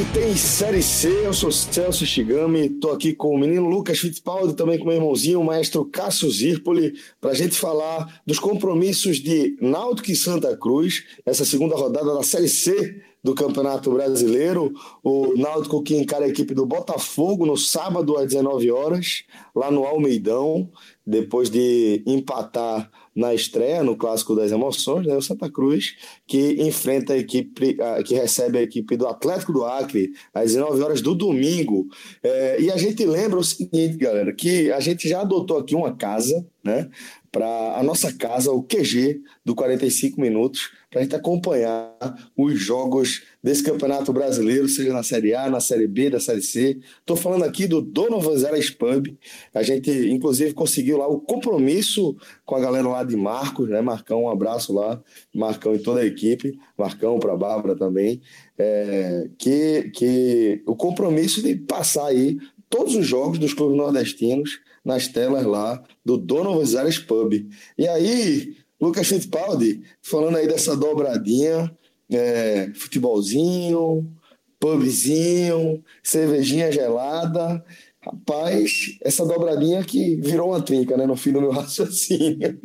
[0.00, 4.54] Hoje tem Série C, eu sou Celso Shigami, tô aqui com o menino Lucas Fittipaldi,
[4.54, 9.58] também com meu irmãozinho, o maestro Cássio Zirpoli, para a gente falar dos compromissos de
[9.60, 14.72] Náutico e Santa Cruz, essa segunda rodada da Série C do Campeonato Brasileiro.
[15.04, 19.84] O Náutico que encara a equipe do Botafogo no sábado às 19 horas, lá no
[19.84, 20.70] Almeidão,
[21.06, 25.94] depois de empatar na estreia, no Clássico das Emoções, né, o Santa Cruz,
[26.26, 31.02] que enfrenta a equipe, que recebe a equipe do Atlético do Acre às 19 horas
[31.02, 31.86] do domingo.
[32.22, 35.94] É, e a gente lembra o seguinte, galera, que a gente já adotou aqui uma
[35.94, 36.88] casa, né?
[37.32, 41.94] Para a nossa casa, o QG do 45 minutos, para a gente acompanhar
[42.36, 46.80] os jogos desse Campeonato Brasileiro, seja na Série A, na Série B, da Série C.
[46.98, 49.16] Estou falando aqui do Donovan Zeras Pub.
[49.54, 53.80] A gente, inclusive, conseguiu lá o compromisso com a galera lá de Marcos, né?
[53.80, 55.00] Marcão, um abraço lá,
[55.32, 58.20] Marcão e toda a equipe, Marcão para Bárbara também,
[58.58, 62.36] é, que, que o compromisso de passar aí
[62.68, 67.32] todos os jogos dos clubes nordestinos nas telas lá do Donovan Zeras Pub.
[67.78, 71.70] E aí, Lucas Fittipaldi, falando aí dessa dobradinha,
[72.10, 74.10] é, futebolzinho,
[74.58, 77.64] pubzinho, cervejinha gelada.
[78.02, 81.06] Rapaz, essa dobradinha que virou uma trinca, né?
[81.06, 82.58] No fim do meu raciocínio.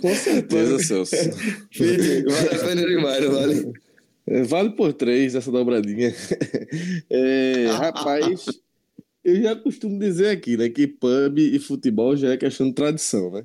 [0.00, 1.16] Com certeza, Celso.
[1.16, 3.72] Vale a pena demais, não vale?
[4.48, 6.14] Vale por três essa dobradinha.
[7.08, 8.46] É, rapaz,
[9.26, 13.30] eu já costumo dizer aqui, né, que pub e futebol já é questão de tradição,
[13.30, 13.44] né?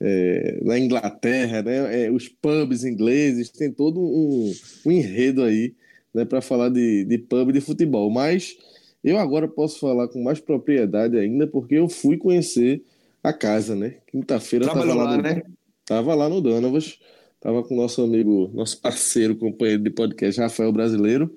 [0.00, 2.04] é, na Inglaterra, né?
[2.04, 4.52] É, os pubs ingleses tem todo um,
[4.84, 5.74] um enredo aí,
[6.12, 8.10] né, para falar de, de pub e de futebol.
[8.10, 8.56] Mas
[9.02, 12.82] eu agora posso falar com mais propriedade ainda, porque eu fui conhecer
[13.22, 13.96] a casa, né?
[14.06, 15.42] Quinta-feira tava lá, lá no, né?
[15.84, 16.98] Tava lá no Donovas,
[17.40, 21.34] tava com nosso amigo, nosso parceiro, companheiro de podcast, Rafael Brasileiro,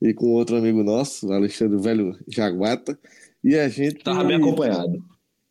[0.00, 2.98] e com outro amigo nosso, Alexandre Velho Jaguata,
[3.42, 5.02] e a gente tava bem acompanhado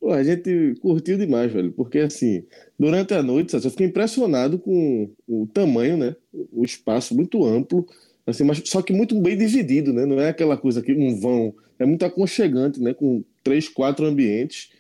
[0.03, 2.43] Pô, a gente curtiu demais, velho, porque assim,
[2.77, 6.13] durante a noite, eu fiquei impressionado com o tamanho, né?
[6.51, 7.87] O espaço muito amplo,
[8.27, 10.05] assim, mas só que muito bem dividido, né?
[10.05, 12.93] Não é aquela coisa que um vão, é muito aconchegante, né?
[12.93, 14.71] Com três, quatro ambientes.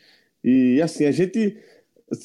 [0.43, 1.55] E assim, a gente,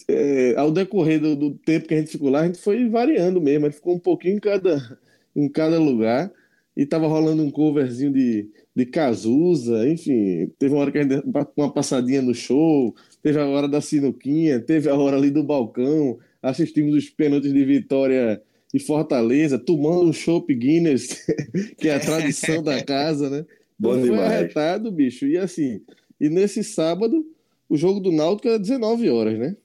[0.09, 3.41] é, ao decorrer do, do, tempo que a gente ficou lá, a gente foi variando
[3.41, 4.98] mesmo, a gente ficou um pouquinho em cada,
[5.37, 6.32] em cada lugar
[6.78, 11.21] e tava rolando um coverzinho de de Cazuza, enfim, teve uma hora que a gente
[11.56, 16.16] uma passadinha no show, teve a hora da sinuquinha, teve a hora ali do balcão,
[16.41, 18.41] assistimos os pênaltis de Vitória
[18.72, 21.27] e Fortaleza, tomando um chopp Guinness,
[21.77, 23.45] que é a tradição da casa, né?
[23.77, 25.27] Bom então, foi arretado, bicho.
[25.27, 25.81] E assim,
[26.21, 27.27] e nesse sábado,
[27.69, 29.56] o jogo do Náutico é 19 horas, né?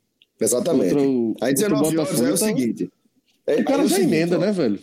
[0.41, 0.95] Exatamente.
[0.95, 2.90] O, Aí 19 horas é o seguinte.
[3.45, 4.80] É, o cara é o já seguinte, emenda, ó, né, velho?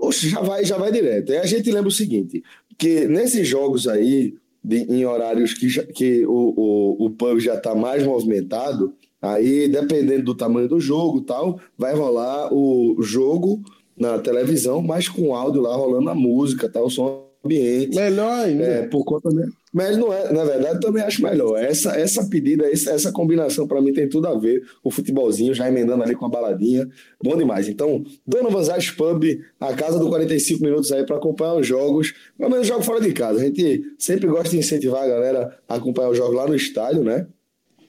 [0.00, 1.32] Oxe, já vai, já vai direto.
[1.32, 2.42] Aí a gente lembra o seguinte:
[2.78, 7.54] que nesses jogos aí, de, em horários que, já, que o, o, o pub já
[7.54, 13.62] está mais movimentado, aí dependendo do tamanho do jogo tal, vai rolar o jogo
[13.96, 17.94] na televisão, mas com áudio lá rolando a música, tal, o som ambiente.
[17.96, 18.64] Melhor ainda.
[18.64, 19.52] É, por conta mesmo.
[19.72, 21.56] Mas não é, na verdade, também acho melhor.
[21.58, 24.62] Essa, essa pedida, essa, essa combinação, para mim, tem tudo a ver.
[24.82, 26.88] O futebolzinho, já emendando ali com a baladinha.
[27.22, 27.68] Bom demais.
[27.68, 29.24] Então, Donovan Zayas Pub,
[29.60, 32.12] a casa do 45 minutos aí para acompanhar os jogos.
[32.36, 33.40] Pelo menos jogo fora de casa.
[33.40, 37.04] A gente sempre gosta de incentivar a galera a acompanhar os jogos lá no estádio,
[37.04, 37.26] né?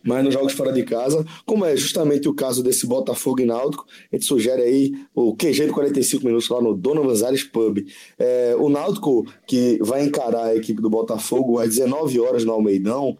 [0.03, 3.85] Mas nos jogos fora de casa, como é justamente o caso desse Botafogo e Náutico,
[4.11, 7.79] a gente sugere aí o QG de 45 minutos lá no Donovan Zares Pub.
[8.17, 13.17] É, o Náutico, que vai encarar a equipe do Botafogo às 19 horas no Almeidão,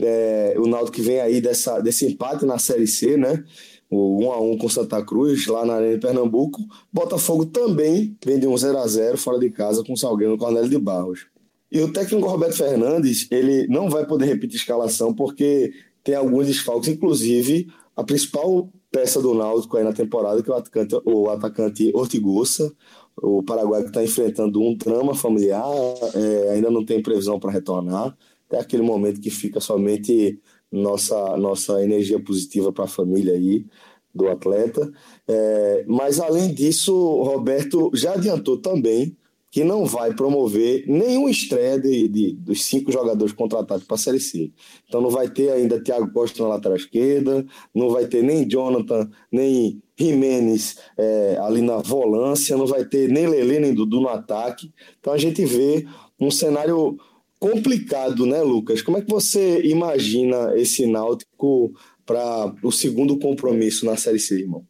[0.00, 3.42] é, o Náutico que vem aí dessa, desse empate na Série C, né?
[3.88, 6.60] O 1 a 1 com Santa Cruz, lá na Arena de Pernambuco.
[6.92, 10.68] Botafogo também vem de um 0 a 0 fora de casa com o Salgueiro Cornélio
[10.68, 11.26] de Barros.
[11.70, 15.72] E o técnico Roberto Fernandes, ele não vai poder repetir escalação porque
[16.06, 17.66] tem alguns desfalques, inclusive
[17.96, 22.72] a principal peça do Náutico aí na temporada, que é o atacante, o atacante Ortigosa,
[23.20, 25.66] o Paraguai que está enfrentando um drama familiar,
[26.14, 28.16] é, ainda não tem previsão para retornar.
[28.48, 33.66] É aquele momento que fica somente nossa, nossa energia positiva para a família aí
[34.14, 34.88] do atleta.
[35.26, 39.16] É, mas além disso, Roberto já adiantou também
[39.50, 44.20] que não vai promover nenhuma estreia de, de dos cinco jogadores contratados para a Série
[44.20, 44.52] C.
[44.86, 49.08] Então não vai ter ainda Thiago Costa na lateral esquerda, não vai ter nem Jonathan,
[49.30, 54.72] nem Jimenez é, ali na volância, não vai ter nem Lele nem Dudu no ataque.
[55.00, 55.86] Então a gente vê
[56.20, 56.98] um cenário
[57.38, 58.82] complicado, né, Lucas?
[58.82, 61.72] Como é que você imagina esse Náutico
[62.04, 64.64] para o segundo compromisso na Série C, irmão?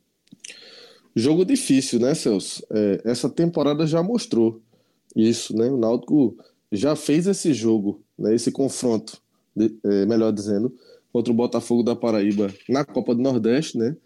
[1.14, 2.62] Jogo difícil, né, Celso?
[2.70, 4.60] É, essa temporada já mostrou
[5.16, 5.66] Isso, né?
[5.70, 6.36] O Náutico
[6.70, 8.34] já fez esse jogo, né?
[8.34, 9.22] esse confronto,
[9.54, 10.76] de, é, melhor dizendo,
[11.10, 13.96] contra o Botafogo da Paraíba na Copa do Nordeste, né?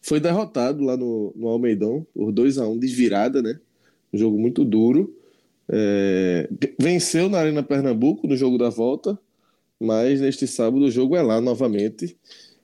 [0.00, 3.60] Foi derrotado lá no, no Almeidão por 2 a 1 desvirada, né?
[4.12, 5.14] Um jogo muito duro.
[5.68, 9.18] É, venceu na Arena Pernambuco no jogo da volta,
[9.78, 12.16] mas neste sábado o jogo é lá novamente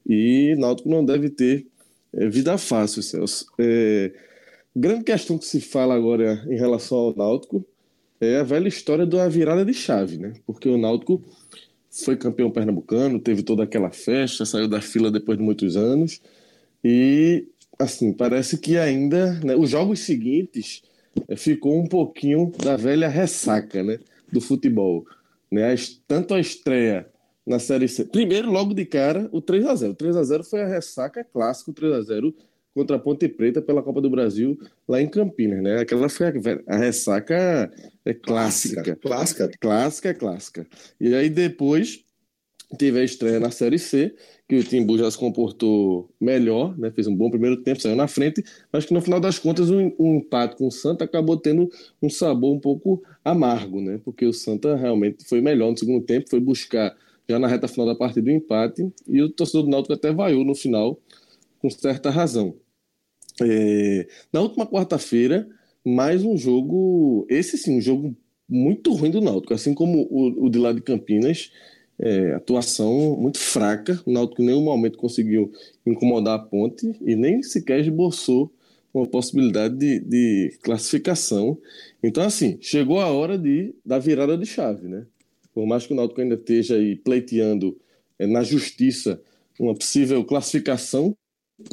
[0.06, 1.66] e Náutico não deve ter
[2.12, 3.46] é, vida fácil, Celso.
[3.58, 4.12] É,
[4.74, 7.64] grande questão que se fala agora em relação ao Náutico
[8.20, 10.34] é a velha história da virada de chave, né?
[10.46, 11.22] Porque o Náutico
[11.90, 16.20] foi campeão pernambucano, teve toda aquela festa, saiu da fila depois de muitos anos
[16.84, 17.46] e
[17.78, 20.82] assim parece que ainda né, os jogos seguintes
[21.28, 23.98] é, ficou um pouquinho da velha ressaca, né,
[24.30, 25.04] do futebol,
[25.50, 25.74] né?
[26.06, 27.08] Tanto a estreia
[27.46, 28.04] na Série C.
[28.04, 31.24] Primeiro, logo de cara, o 3 a 0 O 3 a 0 foi a ressaca
[31.24, 32.34] clássica, o 3 a 0
[32.74, 34.58] contra a Ponte Preta pela Copa do Brasil
[34.88, 35.80] lá em Campinas, né?
[35.80, 36.32] Aquela foi a,
[36.66, 37.70] a ressaca
[38.04, 38.96] é clássica.
[38.96, 39.50] Clássica.
[39.60, 40.66] Clássica, clássica.
[41.00, 42.04] E aí depois
[42.78, 44.14] teve a estreia na Série C,
[44.48, 46.90] que o Timbu já se comportou melhor, né?
[46.90, 49.76] fez um bom primeiro tempo, saiu na frente, mas que no final das contas o,
[49.98, 51.68] o empate com o Santa acabou tendo
[52.00, 54.00] um sabor um pouco amargo, né?
[54.04, 56.96] porque o Santa realmente foi melhor no segundo tempo, foi buscar
[57.28, 60.44] já na reta final da partida o empate, e o torcedor do Náutico até vaiou
[60.44, 60.98] no final,
[61.60, 62.56] com certa razão.
[63.40, 65.48] É, na última quarta-feira,
[65.84, 68.16] mais um jogo, esse sim, um jogo
[68.48, 71.52] muito ruim do Náutico, assim como o, o de lá de Campinas,
[71.98, 75.52] é, atuação muito fraca, o Náutico em nenhum momento conseguiu
[75.86, 78.52] incomodar a ponte e nem sequer esboçou
[78.92, 81.56] uma possibilidade de, de classificação.
[82.02, 85.06] Então, assim, chegou a hora de, da virada de chave, né?
[85.54, 87.78] Por mais que o Náutico ainda esteja aí pleiteando
[88.18, 89.20] é, na justiça
[89.58, 91.14] uma possível classificação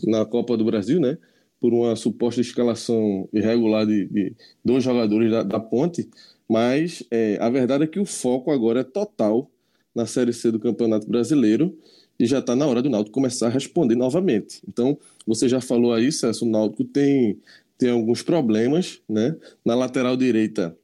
[0.04, 1.18] na Copa do Brasil, né?
[1.60, 6.10] Por uma suposta escalação irregular de, de dois jogadores da, da Ponte,
[6.48, 9.50] mas é, a verdade é que o foco agora é total
[9.94, 11.76] na Série C do Campeonato Brasileiro
[12.20, 14.62] e já está na hora do Náutico começar a responder novamente.
[14.68, 17.40] Então, você já falou aí, Celso, o Náutico tem,
[17.78, 19.36] tem alguns problemas, né?
[19.64, 20.76] Na lateral direita,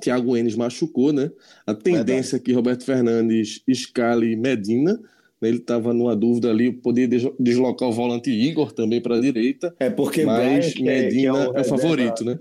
[0.00, 1.30] Thiago Enes machucou, né?
[1.66, 5.00] A tendência é que Roberto Fernandes escale Medina?
[5.42, 9.74] Ele estava numa dúvida ali, poderia deslocar o volante Igor também para a direita.
[9.78, 12.38] É porque mas Brian, Medina é, é, o, é o favorito, né?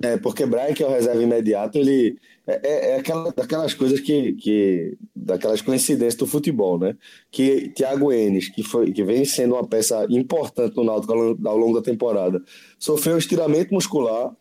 [0.00, 3.98] É, porque Brian, que é o reserva imediato, ele é, é, é aquela, daquelas coisas
[4.00, 4.96] que, que.
[5.14, 6.96] daquelas coincidências do futebol, né?
[7.30, 11.74] Que Thiago Enes, que, foi, que vem sendo uma peça importante no Náutico ao, longo
[11.74, 12.40] da temporada,
[12.78, 14.32] sofreu um estiramento muscular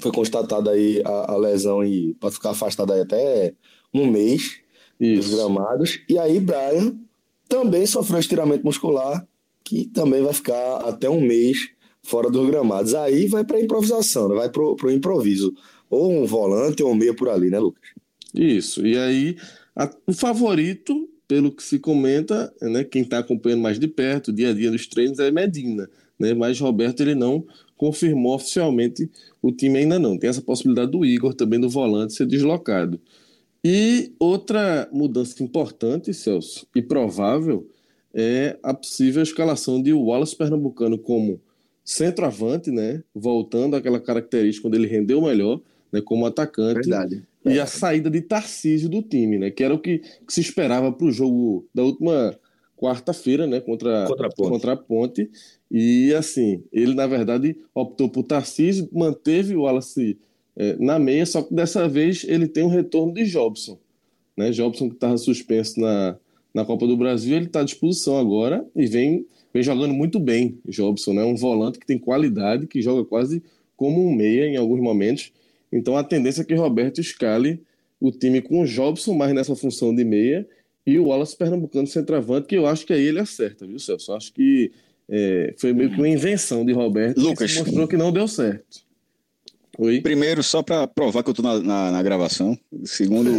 [0.00, 3.54] foi constatada aí a, a lesão e pode ficar afastado aí até
[3.92, 4.60] um mês
[4.98, 5.28] Isso.
[5.28, 6.00] dos gramados.
[6.08, 6.96] E aí Brian
[7.52, 9.28] também sofreu estiramento muscular,
[9.62, 11.68] que também vai ficar até um mês
[12.02, 12.94] fora dos gramados.
[12.94, 14.36] Aí vai para improvisação, né?
[14.36, 15.52] vai para o improviso.
[15.90, 17.82] Ou um volante ou um meia por ali, né, Lucas?
[18.34, 18.86] Isso.
[18.86, 19.36] E aí,
[19.76, 24.48] a, o favorito, pelo que se comenta, né, quem está acompanhando mais de perto, dia
[24.48, 25.90] a dia dos treinos, é Medina.
[26.18, 26.32] Né?
[26.32, 27.44] Mas Roberto ele não
[27.76, 29.10] confirmou oficialmente
[29.42, 30.16] o time ainda não.
[30.16, 32.98] Tem essa possibilidade do Igor também do volante ser deslocado.
[33.64, 37.68] E outra mudança importante, Celso, e provável,
[38.12, 41.40] é a possível escalação de Wallace Pernambucano como
[41.84, 43.02] centroavante, né?
[43.14, 45.60] Voltando àquela característica quando ele rendeu melhor,
[45.92, 46.00] né?
[46.00, 46.88] Como atacante.
[46.88, 47.22] Verdade.
[47.44, 49.50] E a saída de Tarcísio do time, né?
[49.50, 52.38] Que era o que, que se esperava para o jogo da última
[52.82, 55.30] quarta-feira, né, contra, contra a, contra, a Ponte.
[55.70, 60.18] E assim, ele na verdade optou por Tarcísio, manteve o Wallace
[60.56, 63.78] é, na meia, só que dessa vez ele tem um retorno de Jobson.
[64.36, 64.50] Né?
[64.50, 66.16] Jobson que estava suspenso na,
[66.54, 70.58] na Copa do Brasil, ele está à disposição agora e vem, vem jogando muito bem.
[70.66, 71.24] Jobson, né?
[71.24, 73.42] um volante que tem qualidade, que joga quase
[73.76, 75.32] como um meia em alguns momentos.
[75.72, 77.62] Então a tendência é que Roberto escale
[78.00, 80.46] o time com o Jobson mais nessa função de meia
[80.86, 84.12] e o Wallace Pernambucano centroavante, que eu acho que aí ele acerta, viu, Celso?
[84.12, 84.72] Acho que
[85.08, 87.20] é, foi meio que uma invenção de Roberto.
[87.20, 87.52] Lucas.
[87.52, 88.80] Que mostrou que não deu certo.
[89.78, 90.00] Oi?
[90.00, 92.58] Primeiro, só para provar que eu tô na, na, na gravação.
[92.84, 93.30] Segundo.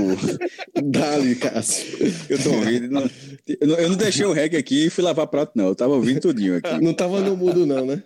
[0.84, 1.98] Dali, Cássio.
[2.28, 2.90] Eu tô ouvindo.
[2.90, 3.10] Não,
[3.48, 5.68] eu, não, eu não deixei o reggae aqui e fui lavar prato, não.
[5.68, 6.84] Eu tava ouvindo tudinho aqui.
[6.84, 8.02] Não tava no mudo, não, né?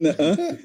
[0.00, 0.14] Não,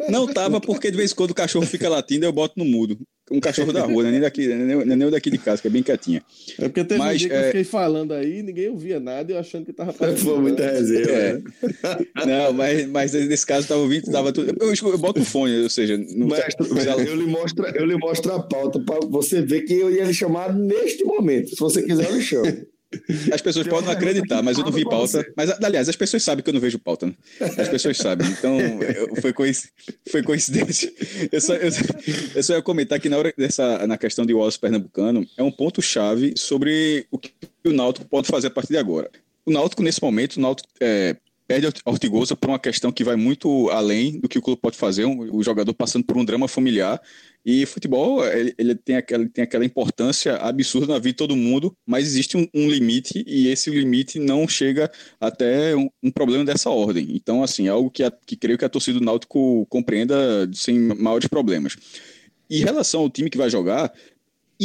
[0.10, 2.98] não tava porque de vez em quando o cachorro fica latindo, eu boto no mudo.
[3.32, 4.12] Um cachorro da rua, né?
[4.12, 6.22] nem daqui, nem, nem o daqui de casa, que é bem quietinha.
[6.60, 7.40] É porque teve Mas, um dia que é...
[7.40, 10.18] eu fiquei falando aí, ninguém ouvia nada e eu achando que tava fazendo.
[10.18, 11.34] Foi muita resenha, é.
[11.34, 11.42] Né?
[12.28, 14.54] Não, mas, mas nesse caso tava ouvindo, tava tudo.
[14.60, 16.68] Eu, eu boto o fone, ou seja, não Mestre,
[17.08, 20.14] eu, lhe mostro, eu lhe mostro a pauta para você ver que eu ia lhe
[20.14, 21.50] chamar neste momento.
[21.50, 22.71] Se você quiser, eu lhe chamo.
[23.34, 25.26] As pessoas podem não acreditar, mas eu não vi pauta.
[25.36, 27.06] Mas, aliás, as pessoas sabem que eu não vejo pauta.
[27.06, 27.14] Né?
[27.40, 28.28] As pessoas sabem.
[28.28, 28.58] Então,
[29.22, 29.34] foi,
[30.10, 30.92] foi coincidência.
[31.32, 31.72] Eu só, eu,
[32.36, 35.52] eu só ia comentar que na, hora dessa, na questão de Wallace Pernambucano, é um
[35.52, 37.32] ponto-chave sobre o que
[37.66, 39.10] o Náutico pode fazer a partir de agora.
[39.46, 41.16] O Náutico, nesse momento, o Náutico é,
[41.48, 44.78] perde a Ortigosa por uma questão que vai muito além do que o clube pode
[44.78, 47.02] fazer, um, o jogador passando por um drama familiar.
[47.44, 51.76] E futebol, ele, ele, tem aquela, tem aquela importância absurda na vida de todo mundo,
[51.86, 56.70] mas existe um, um limite e esse limite não chega até um, um, problema dessa
[56.70, 57.08] ordem.
[57.16, 60.16] Então, assim, é algo que, a, que creio que a torcida do Náutico compreenda
[60.54, 61.76] sem maiores problemas.
[62.50, 63.92] Em relação ao time que vai jogar,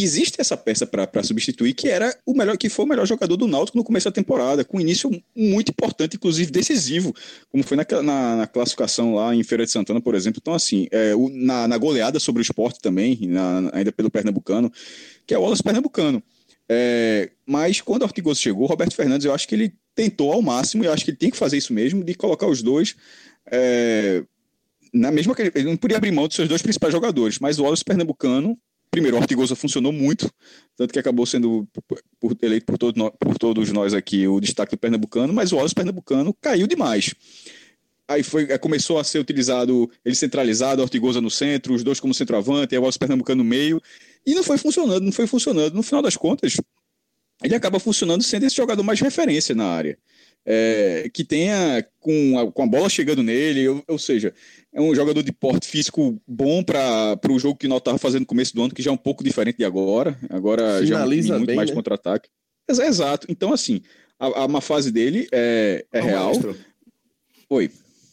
[0.02, 3.46] existe essa peça para substituir que era o melhor que foi o melhor jogador do
[3.46, 7.14] Náutico no começo da temporada, com um início muito importante, inclusive decisivo,
[7.50, 10.38] como foi na, na, na classificação lá em Feira de Santana, por exemplo.
[10.42, 14.70] Então, assim, é, o, na, na, goleada sobre o esporte também, na, ainda pelo Pernambucano,
[15.26, 16.22] que é o Wallace Pernambucano.
[16.68, 20.84] É, mas quando o Ortigoso chegou, Roberto Fernandes, eu acho que ele tentou ao máximo,
[20.84, 22.96] e eu acho que ele tem que fazer isso mesmo, de colocar os dois.
[23.50, 24.22] É,
[24.92, 27.84] na mesma ele não podia abrir mão dos seus dois principais jogadores, mas o Wallace
[27.84, 28.58] Pernambucano
[28.96, 30.32] primeiro, o Ortigosa funcionou muito,
[30.74, 31.68] tanto que acabou sendo
[32.18, 35.74] por, eleito por, todo, por, todos nós aqui o destaque do Pernambucano, mas o Wallace
[35.74, 37.14] Pernambucano caiu demais.
[38.08, 42.74] Aí foi, começou a ser utilizado ele centralizado, Ortigosa no centro, os dois como centroavante,
[42.74, 43.82] e o Wallace Pernambucano no meio,
[44.24, 45.74] e não foi funcionando, não foi funcionando.
[45.74, 46.56] No final das contas,
[47.44, 49.98] ele acaba funcionando sendo esse jogador mais referência na área
[50.46, 54.32] é, que tenha com a, com a bola chegando nele, ou, ou, seja,
[54.72, 58.26] é um jogador de porte físico bom para o jogo que nós estava fazendo no
[58.26, 60.16] começo do ano, que já é um pouco diferente de agora.
[60.30, 61.74] Agora Finaliza já é muito bem, mais né?
[61.74, 62.28] contra-ataque.
[62.68, 63.26] Exato.
[63.28, 63.82] Então, assim,
[64.18, 66.32] a, a má fase dele é, é real.
[67.50, 67.70] Oi.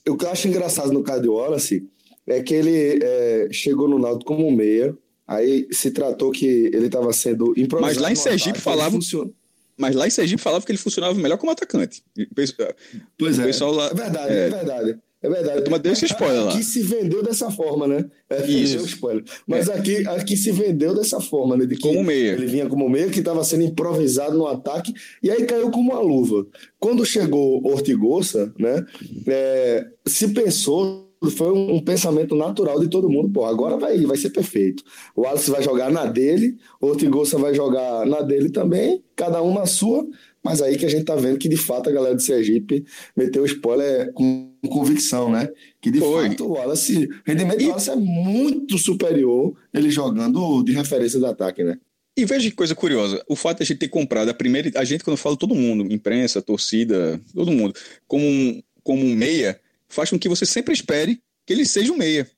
[0.07, 1.87] O que eu acho engraçado no caso de Wallace
[2.25, 4.97] é que ele é, chegou no Náutico como meia,
[5.27, 7.81] aí se tratou que ele estava sendo improvisado.
[7.81, 8.97] Mas lá em Sergipe falava.
[9.77, 12.03] Mas lá em Sergipe falava que ele funcionava melhor como atacante.
[13.17, 13.65] Pois é.
[13.65, 14.99] Lá, é verdade, é, é verdade.
[15.23, 15.69] É verdade.
[15.71, 16.51] Mas deu esse spoiler lá.
[16.51, 18.05] Aqui se vendeu dessa forma, né?
[18.29, 18.85] É, Isso.
[18.85, 19.23] spoiler.
[19.47, 19.73] Mas é.
[19.73, 21.65] aqui, aqui se vendeu dessa forma, né?
[21.65, 22.33] De que como meia.
[22.33, 26.01] Ele vinha como meia, que estava sendo improvisado no ataque, e aí caiu como uma
[26.01, 26.45] luva.
[26.77, 28.85] Quando chegou Ortigosa, né?
[29.25, 33.29] É, se pensou foi um, um, pensamento natural de todo mundo.
[33.29, 34.83] Pô, agora vai, vai ser perfeito.
[35.15, 39.53] O Wallace vai jogar na dele, o Ortigosa vai jogar na dele também, cada um
[39.53, 40.07] na sua.
[40.43, 43.43] Mas aí que a gente tá vendo que de fato a galera de Sergipe meteu
[43.43, 45.49] o spoiler com convicção, né?
[45.81, 46.29] Que de Foi.
[46.29, 47.63] fato o Wallace, o rendimento e...
[47.63, 51.77] do Wallace é muito superior ele jogando de referência do ataque, né?
[52.15, 54.83] E veja que coisa curiosa, o fato de a gente ter comprado a primeira, a
[54.83, 57.73] gente quando fala todo mundo, imprensa, torcida, todo mundo,
[58.07, 59.59] como um, como um meia,
[59.93, 62.29] faz com que você sempre espere que ele seja um meia.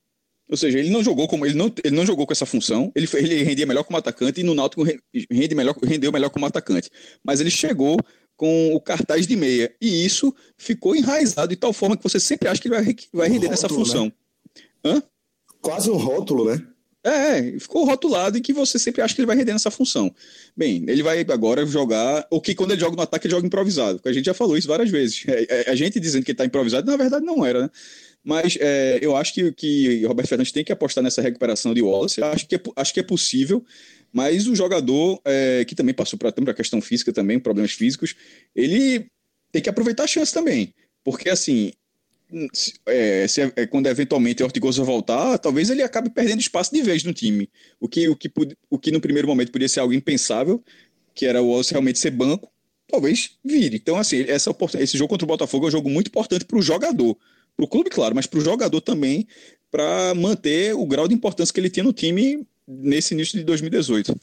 [0.48, 2.92] Ou seja, ele não jogou como ele não, ele não jogou com essa função.
[2.94, 4.84] Ele, ele rendia melhor como atacante e no Náutico
[5.30, 6.88] rende melhor, rendeu melhor como atacante.
[7.24, 7.98] Mas ele chegou
[8.36, 12.48] com o cartaz de meia e isso ficou enraizado de tal forma que você sempre
[12.48, 14.12] acha que ele vai, vai render um nessa rótulo, função.
[14.84, 15.02] Né?
[15.60, 16.64] Quase um rótulo, né?
[17.06, 20.12] É, ficou rotulado em que você sempre acha que ele vai render nessa função.
[20.56, 22.26] Bem, ele vai agora jogar.
[22.30, 23.98] O que quando ele joga no ataque, ele joga improvisado.
[23.98, 25.24] Porque a gente já falou isso várias vezes.
[25.28, 27.70] É, é, a gente dizendo que ele está improvisado, na verdade não era, né?
[28.24, 32.20] Mas é, eu acho que, que Roberto Fernandes tem que apostar nessa recuperação de Wallace.
[32.20, 33.64] Acho que é, acho que é possível,
[34.12, 38.16] mas o jogador, é, que também passou por a questão física também, problemas físicos,
[38.52, 39.06] ele
[39.52, 40.74] tem que aproveitar a chance também.
[41.04, 41.70] Porque, assim,
[42.86, 47.04] é, se, é, quando eventualmente o Ortigosa voltar, talvez ele acabe perdendo espaço de vez
[47.04, 47.48] no time.
[47.80, 48.30] O que, o que,
[48.70, 50.62] o que no primeiro momento podia ser algo impensável,
[51.14, 52.50] que era o Wallace realmente ser banco,
[52.88, 53.76] talvez vire.
[53.76, 56.62] Então, assim, essa, esse jogo contra o Botafogo é um jogo muito importante para o
[56.62, 57.16] jogador
[57.56, 59.26] para o clube, claro, mas para o jogador também,
[59.70, 64.14] para manter o grau de importância que ele tinha no time nesse início de 2018.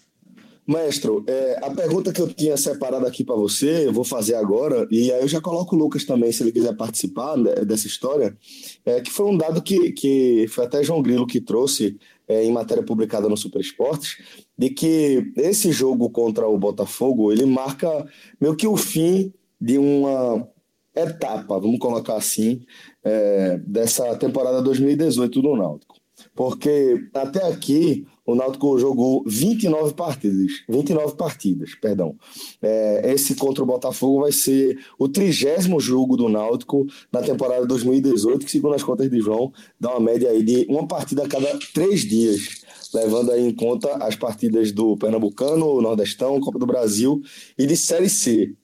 [0.65, 4.87] Maestro, é, a pergunta que eu tinha separado aqui para você, eu vou fazer agora,
[4.89, 8.37] e aí eu já coloco o Lucas também, se ele quiser participar dessa história,
[8.85, 12.51] é, que foi um dado que, que foi até João Grilo que trouxe é, em
[12.51, 14.17] matéria publicada no Super Esportes,
[14.57, 18.07] de que esse jogo contra o Botafogo, ele marca
[18.39, 20.47] meio que o fim de uma
[20.95, 22.61] etapa, vamos colocar assim,
[23.03, 26.02] é, dessa temporada 2018 do Náutico.
[26.35, 32.15] Porque até aqui o Náutico jogou 29 partidas, 29 partidas, perdão.
[32.61, 38.45] É, esse contra o Botafogo vai ser o trigésimo jogo do Náutico na temporada 2018,
[38.45, 41.59] que segundo as contas de João, dá uma média aí de uma partida a cada
[41.73, 42.63] três dias,
[42.93, 47.21] levando aí em conta as partidas do Pernambucano, Nordestão, Copa do Brasil
[47.57, 48.55] e de Série C.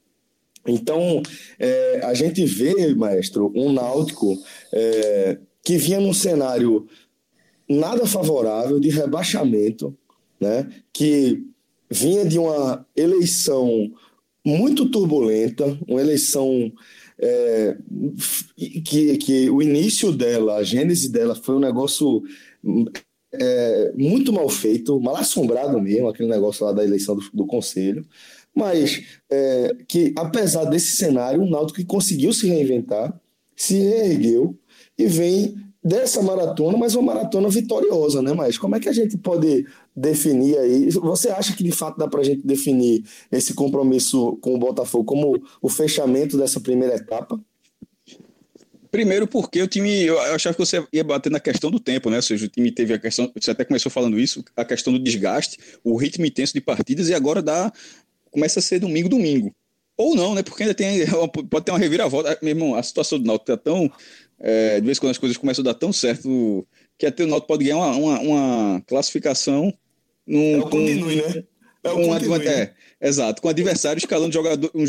[0.66, 1.22] Então,
[1.58, 4.38] é, a gente vê, maestro, um Náutico
[4.74, 6.88] é, que vinha num cenário
[7.70, 9.96] nada favorável de rebaixamento,
[10.40, 10.68] né?
[10.92, 11.46] que
[11.90, 13.92] vinha de uma eleição
[14.46, 16.72] muito turbulenta, uma eleição
[17.20, 17.78] é,
[18.84, 22.24] que, que o início dela, a gênese dela foi um negócio
[23.34, 28.06] é, muito mal feito, mal assombrado mesmo, aquele negócio lá da eleição do, do conselho,
[28.56, 33.20] mas é, que apesar desse cenário, o Náutico conseguiu se reinventar,
[33.56, 34.58] se reergueu
[34.98, 38.34] e vem dessa maratona, mas uma maratona vitoriosa, né?
[38.34, 40.90] Mas como é que a gente pode definir aí?
[40.92, 45.06] Você acha que de fato dá para a gente definir esse compromisso com o Botafogo
[45.06, 47.40] como o fechamento dessa primeira etapa?
[48.92, 52.18] Primeiro porque o time, eu achava que você ia bater na questão do tempo, né?
[52.18, 55.00] Ou seja, o time teve a questão, você até começou falando isso, a questão do
[55.00, 57.72] desgaste, o ritmo intenso de partidas e agora dá,
[58.32, 59.54] começa a ser domingo, domingo.
[59.96, 60.42] Ou não, né?
[60.42, 61.06] Porque ainda tem,
[61.50, 62.38] pode ter uma reviravolta.
[62.42, 63.92] Meu irmão, a situação do Náutico tá tão
[64.40, 66.66] é, de vez em quando as coisas começam a dar tão certo
[66.98, 69.74] que até o Náutico pode ganhar uma, uma, uma classificação
[70.26, 71.44] num, é o continue, né?
[71.84, 72.48] É, com, continue.
[72.48, 74.84] é, exato, com adversário escalando jogador, um,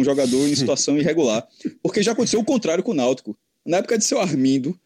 [0.00, 1.46] um jogador em situação irregular.
[1.82, 3.36] Porque já aconteceu o contrário com o Náutico.
[3.64, 4.78] Na época de seu Armindo,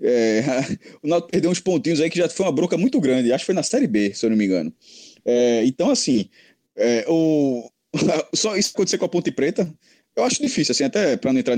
[0.00, 0.42] é,
[1.02, 3.32] o Náutico perdeu uns pontinhos aí que já foi uma bronca muito grande.
[3.32, 4.72] Acho que foi na Série B, se eu não me engano.
[5.24, 6.28] É, então, assim,
[6.76, 7.70] é, o,
[8.34, 9.72] só isso acontecer com a Ponte Preta
[10.14, 11.56] eu acho difícil, assim, até para não entrar,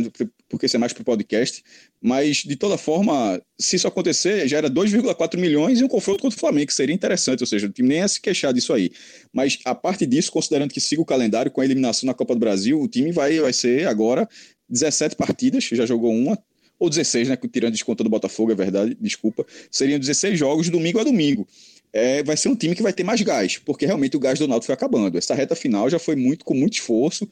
[0.48, 1.62] porque isso é mais para o podcast,
[2.00, 6.36] mas de toda forma, se isso acontecer, já era 2,4 milhões e um confronto contra
[6.36, 8.92] o Flamengo, que seria interessante, ou seja, o time nem ia se queixar disso aí.
[9.32, 12.38] Mas a parte disso, considerando que siga o calendário com a eliminação na Copa do
[12.38, 14.28] Brasil, o time vai, vai ser agora
[14.68, 16.38] 17 partidas, já jogou uma,
[16.78, 17.38] ou 16, né?
[17.52, 19.44] Tirando desconto do Botafogo, é verdade, desculpa.
[19.70, 21.46] Seriam 16 jogos domingo a domingo
[21.94, 24.48] é, vai ser um time que vai ter mais gás, porque realmente o gás do
[24.48, 25.16] Náutico foi acabando.
[25.16, 27.30] Essa reta final já foi muito com muito esforço,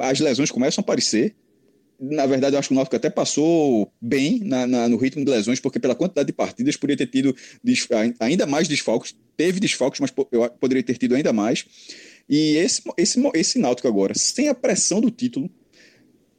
[0.00, 1.34] as lesões começam a aparecer.
[2.00, 5.30] Na verdade, eu acho que o Náutico até passou bem na, na, no ritmo de
[5.30, 7.34] lesões, porque pela quantidade de partidas poderia ter tido
[8.20, 9.16] ainda mais desfalques.
[9.36, 10.12] Teve desfalques, mas
[10.60, 11.66] poderia ter tido ainda mais.
[12.28, 15.50] E esse, esse, esse Náutico agora, sem a pressão do título,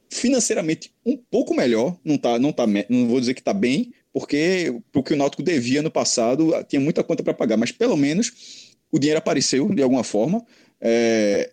[0.09, 4.73] financeiramente um pouco melhor, não tá, não tá, não vou dizer que está bem, porque
[4.93, 8.77] o que o Náutico devia no passado tinha muita conta para pagar, mas pelo menos
[8.91, 10.43] o dinheiro apareceu de alguma forma.
[10.81, 11.51] É,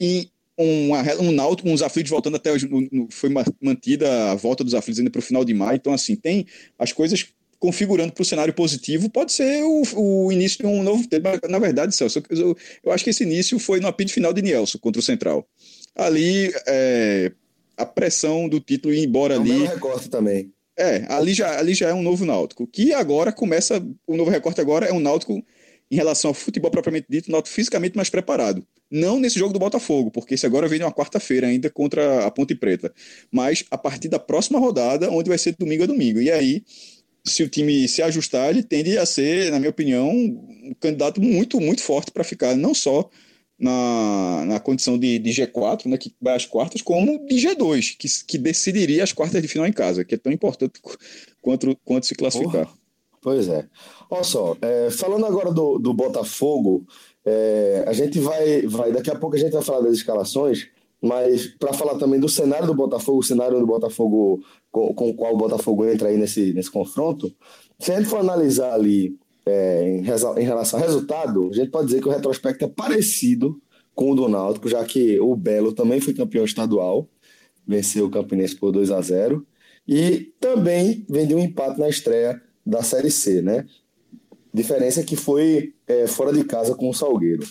[0.00, 0.28] e
[0.60, 2.68] um, um Náutico, uns aflitos voltando até hoje,
[3.10, 5.76] foi mantida a volta dos aflitos ainda para o final de maio.
[5.76, 6.46] Então, assim, tem
[6.78, 7.26] as coisas
[7.58, 11.28] configurando para o cenário positivo, pode ser o, o, início de um novo tempo.
[11.48, 14.78] Na verdade, Celso, eu, eu, acho que esse início foi no apito final de Nielson
[14.78, 15.46] contra o Central.
[15.94, 17.32] Ali, é,
[17.76, 19.66] a pressão do título ir embora é um ali.
[19.66, 20.50] recorte também.
[20.78, 22.66] É, ali já, ali já é um novo Náutico.
[22.66, 23.86] Que agora começa.
[24.06, 25.44] O novo recorte agora é um Náutico
[25.90, 28.64] em relação ao futebol propriamente dito, Náutico fisicamente mais preparado.
[28.90, 32.54] Não nesse jogo do Botafogo, porque esse agora vem uma quarta-feira ainda contra a Ponte
[32.54, 32.92] Preta.
[33.30, 36.20] Mas a partir da próxima rodada, onde vai ser domingo a domingo.
[36.20, 36.62] E aí,
[37.24, 41.60] se o time se ajustar, ele tende a ser, na minha opinião, um candidato muito,
[41.60, 43.08] muito forte para ficar não só
[43.58, 48.08] na, na condição de, de, G4, né, que vai às quartas, como de G2, que,
[48.26, 50.80] que decidiria as quartas de final em casa, que é tão importante
[51.42, 52.66] quanto, quanto se classificar.
[52.66, 52.79] Porra.
[53.20, 53.68] Pois é.
[54.08, 56.86] Olha só, é, falando agora do, do Botafogo,
[57.24, 58.92] é, a gente vai, vai.
[58.92, 60.68] Daqui a pouco a gente vai falar das escalações,
[61.02, 65.14] mas para falar também do cenário do Botafogo, o cenário do Botafogo com, com o
[65.14, 67.32] qual o Botafogo entra aí nesse, nesse confronto,
[67.78, 71.86] se a gente for analisar ali é, em, em, relação ao resultado, a gente pode
[71.86, 73.60] dizer que o retrospecto é parecido
[73.94, 77.06] com o do Náutico, já que o Belo também foi campeão estadual,
[77.66, 79.46] venceu o Campinense por 2 a 0
[79.86, 83.66] e também vendeu um empate na estreia da Série C, né?
[84.52, 87.46] Diferença que foi é, fora de casa com o Salgueiro.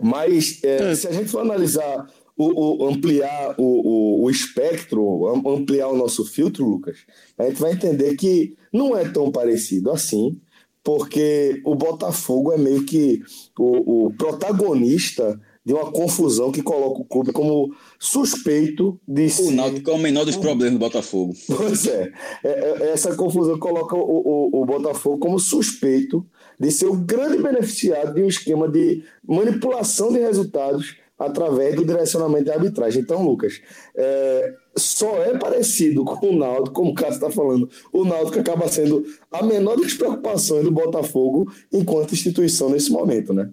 [0.00, 0.94] Mas é, é.
[0.94, 6.24] se a gente for analisar, o, o ampliar o, o, o, espectro, ampliar o nosso
[6.24, 6.98] filtro, Lucas,
[7.38, 10.38] a gente vai entender que não é tão parecido assim,
[10.84, 13.22] porque o Botafogo é meio que
[13.58, 19.48] o protagonista de uma confusão que coloca o clube como suspeito de ser...
[19.48, 21.34] O Náutico é o menor dos problemas do Botafogo.
[21.56, 22.12] Pois é.
[22.44, 26.24] é, é essa confusão coloca o, o, o, Botafogo como suspeito
[26.60, 32.44] de ser o grande beneficiado de um esquema de manipulação de resultados através do direcionamento
[32.44, 33.02] de arbitragem.
[33.02, 33.60] Então, Lucas,
[33.96, 37.68] é, só é parecido com o Náutico, como o Cássio está falando.
[37.92, 43.50] O Náutico acaba sendo a menor das preocupações do Botafogo enquanto instituição nesse momento, né?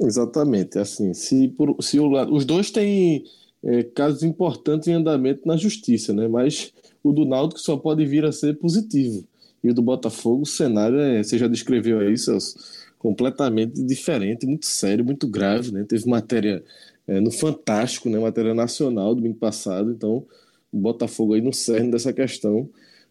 [0.00, 0.78] Exatamente.
[0.78, 3.24] Assim, se, por, se o, os dois têm
[3.62, 6.28] é, casos importantes em andamento na justiça, né?
[6.28, 9.24] Mas o do Náutico só pode vir a ser positivo.
[9.62, 12.56] E o do Botafogo, o cenário é, você já descreveu aí, Celso,
[12.98, 15.84] completamente diferente, muito sério, muito grave, né?
[15.88, 16.62] Teve matéria
[17.06, 18.18] é, no Fantástico, né?
[18.18, 20.24] Matéria nacional domingo passado, então
[20.72, 22.68] o Botafogo aí no cerne dessa questão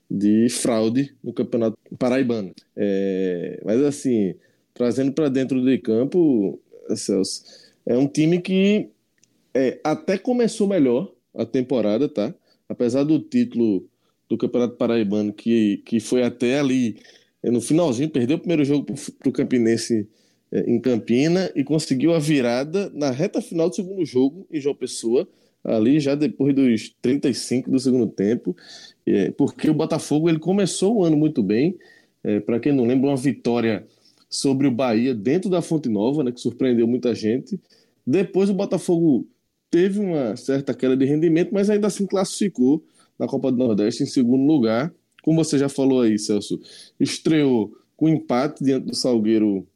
[0.10, 2.54] de fraude no Campeonato Paraibano.
[2.76, 4.36] É, mas assim,
[4.74, 6.60] trazendo para dentro de campo,
[6.96, 7.44] Celso,
[7.86, 8.90] é um time que
[9.54, 12.34] é, até começou melhor a temporada, tá?
[12.70, 13.88] Apesar do título
[14.30, 16.98] do Campeonato Paraibano, que, que foi até ali
[17.42, 20.08] é, no finalzinho, perdeu o primeiro jogo para o Campinense
[20.52, 24.76] é, em Campina e conseguiu a virada na reta final do segundo jogo em João
[24.76, 25.28] Pessoa,
[25.64, 28.56] ali já depois dos 35 do segundo tempo,
[29.06, 31.78] é, porque o Botafogo ele começou o ano muito bem.
[32.24, 33.86] É, Para quem não lembra, uma vitória
[34.30, 37.60] sobre o Bahia dentro da Fonte Nova, né, que surpreendeu muita gente.
[38.06, 39.28] Depois o Botafogo
[39.70, 42.84] teve uma certa queda de rendimento, mas ainda assim classificou
[43.18, 44.94] na Copa do Nordeste em segundo lugar.
[45.24, 46.60] Como você já falou aí, Celso,
[47.00, 49.68] estreou com empate diante do Salgueiro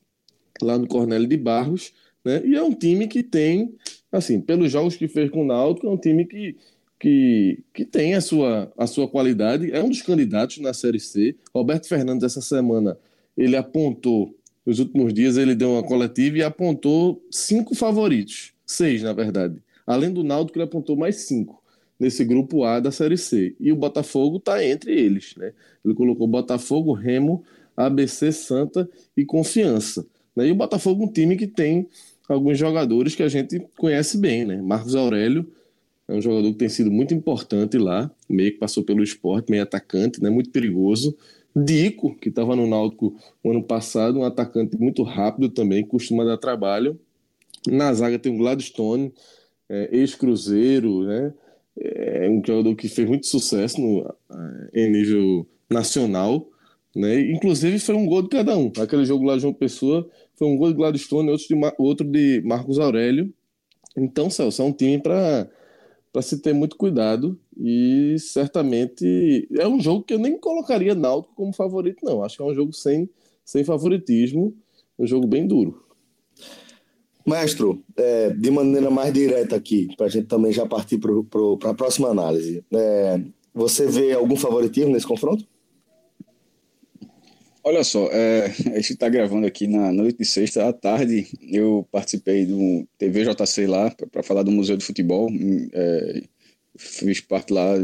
[0.62, 1.92] lá no Cornélio de Barros,
[2.24, 2.42] né?
[2.46, 3.74] E é um time que tem,
[4.12, 6.56] assim, pelos jogos que fez com o Náutico, é um time que,
[7.00, 11.36] que, que tem a sua, a sua qualidade, é um dos candidatos na Série C.
[11.54, 12.98] Roberto Fernandes, essa semana,
[13.36, 19.14] ele apontou, nos últimos dias, ele deu uma coletiva e apontou cinco favoritos, seis, na
[19.14, 19.62] verdade.
[19.86, 21.62] Além do Náutico, ele apontou mais cinco
[22.00, 23.56] nesse grupo A da Série C.
[23.60, 25.54] E o Botafogo está entre eles, né?
[25.86, 27.44] Ele colocou Botafogo, Remo,
[27.78, 30.06] ABC, Santa e Confiança.
[30.36, 30.48] Né?
[30.48, 31.88] E o Botafogo é um time que tem
[32.28, 34.62] alguns jogadores que a gente conhece bem, né?
[34.62, 35.48] Marcos Aurélio
[36.12, 39.64] é um jogador que tem sido muito importante lá, meio que passou pelo esporte, meio
[39.64, 40.30] atacante, né?
[40.30, 41.16] Muito perigoso.
[41.56, 46.38] Dico, que estava no Náutico no ano passado, um atacante muito rápido também, costuma dar
[46.38, 47.00] trabalho.
[47.68, 49.14] Na zaga tem o Gladstone,
[49.70, 51.34] é, ex-cruzeiro, né?
[51.78, 54.14] É um jogador que fez muito sucesso no,
[54.74, 56.48] em nível nacional.
[56.94, 57.22] Né?
[57.32, 58.70] Inclusive foi um gol de cada um.
[58.78, 62.42] Aquele jogo lá de João Pessoa foi um gol de Gladstone outro de, outro de
[62.44, 63.34] Marcos Aurélio.
[63.96, 65.50] Então, Celso, é um time para
[66.20, 71.54] se ter muito cuidado e certamente é um jogo que eu nem colocaria Náutico como
[71.54, 72.24] favorito, não.
[72.24, 73.10] Acho que é um jogo sem,
[73.46, 74.54] sem favoritismo,
[75.00, 75.86] um jogo bem duro.
[77.26, 81.74] Mestre, é, de maneira mais direta aqui, para a gente também já partir para a
[81.74, 83.22] próxima análise, é,
[83.54, 85.46] você vê algum favoritismo nesse confronto?
[87.64, 91.28] Olha só, é, a gente está gravando aqui na noite de sexta à tarde.
[91.42, 95.30] Eu participei do TVJC lá para falar do Museu de Futebol.
[95.74, 96.24] É,
[96.78, 97.76] fiz parte lá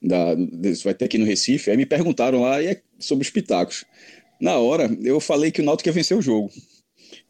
[0.00, 0.34] da.
[0.84, 1.70] Vai ter aqui no Recife.
[1.70, 3.84] Aí me perguntaram lá é sobre os pitacos.
[4.40, 6.50] Na hora, eu falei que o Náutico ia vencer o jogo.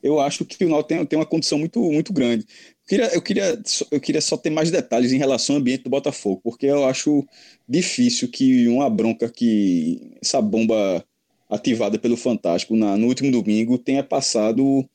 [0.02, 2.46] Eu acho que o Náutico tem, tem uma condição muito, muito grande.
[2.82, 5.90] Eu queria, eu, queria, eu queria só ter mais detalhes em relação ao ambiente do
[5.90, 7.26] Botafogo, porque eu acho
[7.68, 11.04] difícil que uma bronca que essa bomba
[11.52, 14.88] ativada pelo Fantástico na, no último domingo tenha passado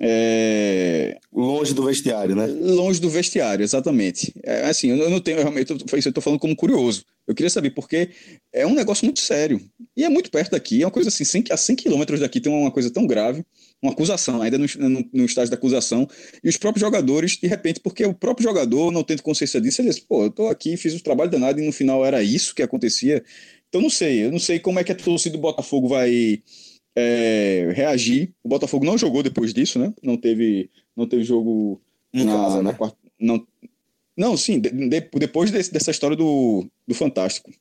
[0.00, 1.18] é...
[1.32, 2.46] Longe do vestiário, né?
[2.46, 4.32] Longe do vestiário, exatamente.
[4.44, 7.04] É, assim, eu não tenho realmente, eu estou falando como curioso.
[7.26, 8.10] Eu queria saber porque
[8.52, 9.60] é um negócio muito sério.
[9.96, 12.52] E é muito perto daqui, é uma coisa assim, 100, a 100 quilômetros daqui tem
[12.52, 13.44] uma coisa tão grave,
[13.82, 16.08] uma acusação, ainda no, no, no, estágio da acusação,
[16.42, 19.88] e os próprios jogadores, de repente, porque o próprio jogador, não tendo consciência disso, ele
[19.88, 22.62] diz, pô, eu tô aqui, fiz o trabalho danado e no final era isso que
[22.62, 23.22] acontecia.
[23.68, 26.42] Então não sei, eu não sei como é que a torcida do Botafogo vai
[26.96, 28.32] é, reagir.
[28.42, 29.92] O Botafogo não jogou depois disso, né?
[30.02, 31.80] Não teve, não teve jogo
[32.12, 32.72] em na, casa, né?
[32.72, 33.46] Quarta, não,
[34.16, 37.52] não, sim, de, de, depois desse, dessa história do, do Fantástico.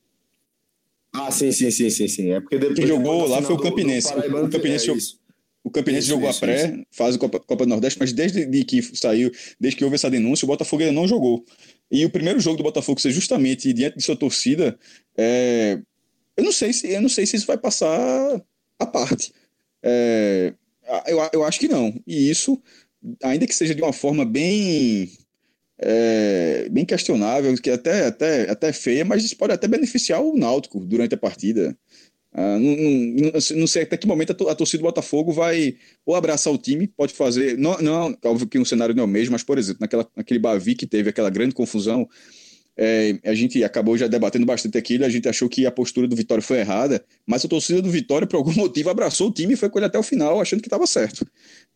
[1.13, 2.31] Ah, sim, sim, sim, sim, sim.
[2.31, 4.13] É porque depois, Quem jogou lá foi o Campinense.
[4.13, 4.93] Do, do o Campinense, é
[5.63, 6.85] o Campinense isso, jogou isso, a pré, isso.
[6.91, 10.45] faz a Copa, Copa do Nordeste, mas desde que saiu, desde que houve essa denúncia,
[10.45, 11.43] o Botafogo ainda não jogou.
[11.91, 14.79] E o primeiro jogo do Botafogo ser justamente diante de sua torcida,
[15.17, 15.79] é,
[16.38, 18.41] eu não sei se eu não sei se isso vai passar
[18.80, 19.34] a parte.
[19.84, 20.54] É,
[21.08, 21.93] eu, eu acho que não.
[22.06, 22.62] E isso,
[23.23, 25.12] ainda que seja de uma forma bem
[25.80, 30.80] é, bem questionável, que até, até, até feia, mas isso pode até beneficiar o Náutico
[30.80, 31.78] durante a partida.
[32.34, 36.54] Ah, não, não, não, sei até que momento a, torcida do Botafogo vai ou abraçar
[36.54, 37.58] o time, pode fazer.
[37.58, 40.39] Não, não óbvio que o cenário não é o mesmo, mas, por exemplo, naquela, naquele
[40.39, 42.08] Bavi que teve aquela grande confusão,
[42.77, 46.15] é, a gente acabou já debatendo bastante aquilo, a gente achou que a postura do
[46.15, 49.57] Vitória foi errada, mas a torcida do Vitória, por algum motivo, abraçou o time e
[49.57, 51.25] foi com ele até o final, achando que estava certo.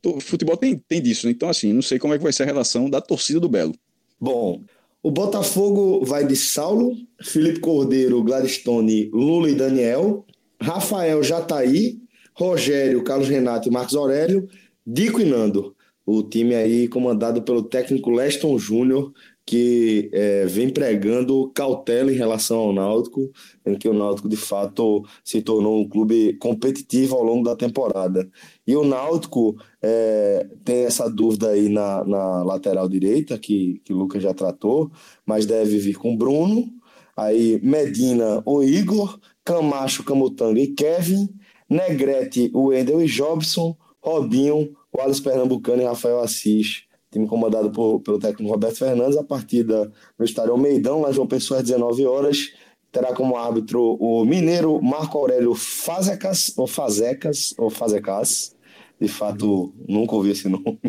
[0.05, 1.31] O futebol tem, tem disso, né?
[1.31, 3.73] então assim, não sei como é que vai ser a relação da torcida do Belo.
[4.19, 4.61] Bom,
[5.01, 10.25] o Botafogo vai de Saulo, Felipe Cordeiro, Gladstone, Lula e Daniel,
[10.61, 11.99] Rafael Jataí,
[12.35, 14.47] Rogério, Carlos Renato e Marcos Aurélio,
[14.85, 15.75] Dico e Nando.
[16.05, 19.11] O time aí comandado pelo técnico Leston Júnior,
[19.45, 23.31] que é, vem pregando cautela em relação ao Náutico,
[23.65, 28.29] em que o Náutico de fato se tornou um clube competitivo ao longo da temporada.
[28.65, 33.97] E o Náutico é, tem essa dúvida aí na, na lateral direita, que, que o
[33.97, 34.91] Lucas já tratou,
[35.25, 36.67] mas deve vir com Bruno,
[37.17, 41.29] aí Medina, o Igor, Camacho, Camutanga e Kevin,
[41.69, 47.99] Negrete, o Wendel e Jobson, Robinho, o Alisson Pernambucano e Rafael Assis time comandado por,
[47.99, 49.17] pelo técnico Roberto Fernandes.
[49.17, 52.53] A partida no estádio Almeidão, lá João Pessoa, às 19 horas.
[52.91, 58.55] Terá como árbitro o mineiro Marco Aurélio Fazecas, ou Fazecas, ou Fazecas.
[58.99, 60.79] De fato, nunca ouvi esse nome.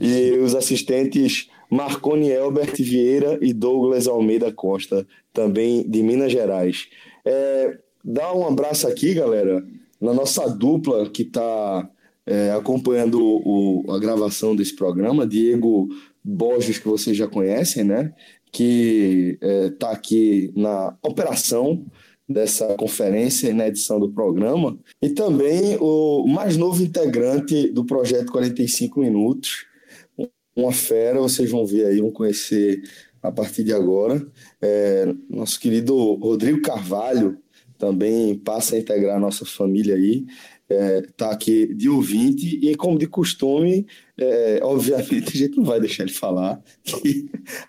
[0.00, 6.88] E os assistentes Marconi Elbert Vieira e Douglas Almeida Costa, também de Minas Gerais.
[7.24, 9.66] É, dá um abraço aqui, galera,
[10.00, 11.88] na nossa dupla que está
[12.26, 15.88] é, acompanhando o, a gravação desse programa, Diego
[16.22, 18.12] Borges, que vocês já conhecem, né?
[18.50, 21.86] Que está é, tá aqui na operação
[22.28, 28.32] dessa conferência e na edição do programa, e também o mais novo integrante do projeto
[28.32, 29.64] 45 Minutos,
[30.56, 32.82] uma fera, vocês vão ver aí, vão conhecer
[33.22, 34.26] a partir de agora.
[34.60, 37.38] É, nosso querido Rodrigo Carvalho
[37.78, 40.24] também passa a integrar a nossa família aí
[40.68, 43.86] está é, tá aqui de ouvinte e, como de costume,
[44.18, 46.60] é, obviamente a gente não vai deixar ele falar,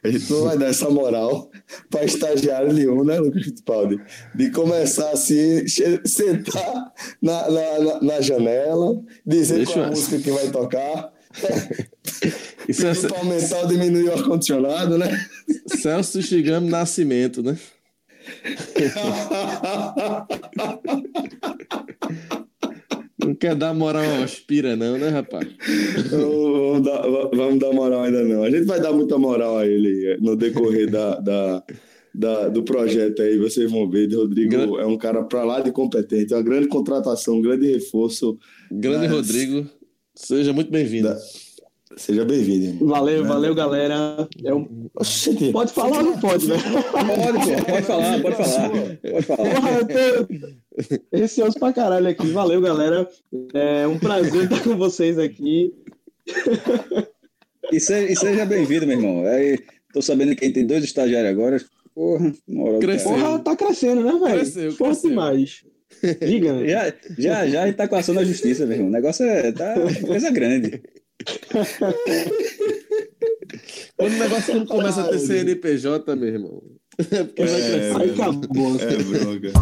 [0.03, 1.51] a gente não vai dar essa moral
[1.89, 4.01] para estagiário nenhum, né, Lucas Fittipaldi?
[4.33, 10.49] De começar assim, sentar na, na, na janela, dizer Deixa qual a música que vai
[10.49, 11.13] tocar.
[12.67, 12.95] Isso é...
[12.95, 15.07] Para aumentar ou diminuir o ar-condicionado, né?
[15.67, 17.55] Celso chegando Nascimento, né?
[23.27, 25.45] Não quer dar moral ao Aspira, não, né, rapaz?
[26.09, 27.01] vamos, dar,
[27.33, 28.41] vamos dar moral ainda não.
[28.41, 31.63] A gente vai dar muita moral a ele no decorrer da, da,
[32.15, 33.37] da do projeto aí.
[33.37, 34.09] Vocês vão ver.
[34.15, 34.81] Rodrigo Gran...
[34.81, 36.33] é um cara para lá de competente.
[36.33, 38.37] É uma grande contratação, um grande reforço.
[38.71, 39.69] Grande Rodrigo.
[40.15, 41.09] Seja muito bem-vindo.
[41.09, 41.19] Da...
[41.95, 42.85] Seja bem-vindo.
[42.85, 44.27] Valeu, é, valeu, galera.
[44.43, 44.89] É um...
[45.53, 46.57] Pode falar ou não pode, né?
[46.91, 48.69] Pode, pode falar, pode falar.
[48.69, 49.55] Pode falar.
[49.55, 52.27] Porra, eu tô receoso pra caralho aqui.
[52.31, 53.07] Valeu, galera.
[53.53, 55.73] É um prazer estar com vocês aqui.
[57.71, 59.25] E seja, e seja bem-vindo, meu irmão.
[59.25, 59.57] É,
[59.93, 61.61] tô sabendo que tem dois estagiários agora.
[61.95, 64.71] Porra, moral, Porra, tá crescendo, né, velho?
[64.73, 65.63] Forte demais.
[66.19, 66.67] Diga, né?
[66.67, 68.89] Já, já, já a gente tá com a ação da justiça, meu irmão.
[68.89, 69.73] O negócio é tá
[70.05, 70.81] coisa grande.
[73.97, 76.63] Quando o negócio não começa a ter CNPJ, meu irmão.
[76.99, 78.01] É porque vai é, crescer.
[78.01, 78.75] Aí acabou.
[78.79, 79.53] É, droga.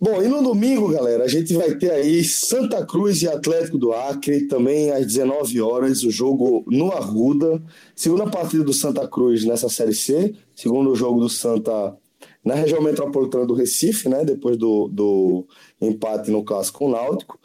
[0.00, 3.94] Bom, e no domingo, galera, a gente vai ter aí Santa Cruz e Atlético do
[3.94, 7.62] Acre, também às 19 horas, o jogo no Arruda.
[7.96, 11.96] Segunda partida do Santa Cruz nessa Série C, segundo jogo do Santa
[12.44, 14.24] na região metropolitana do Recife, né?
[14.24, 15.46] Depois do, do
[15.80, 17.38] empate no clássico com o Náutico.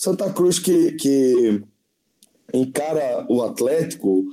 [0.00, 1.62] Santa Cruz que, que
[2.54, 4.24] encara o Atlético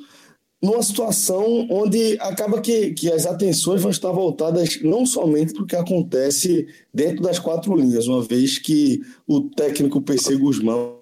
[0.63, 5.67] numa situação onde acaba que, que as atenções vão estar voltadas não somente para o
[5.67, 6.65] que acontece
[6.97, 10.97] dentro das quatro linhas, uma vez que o técnico PC Guzmão,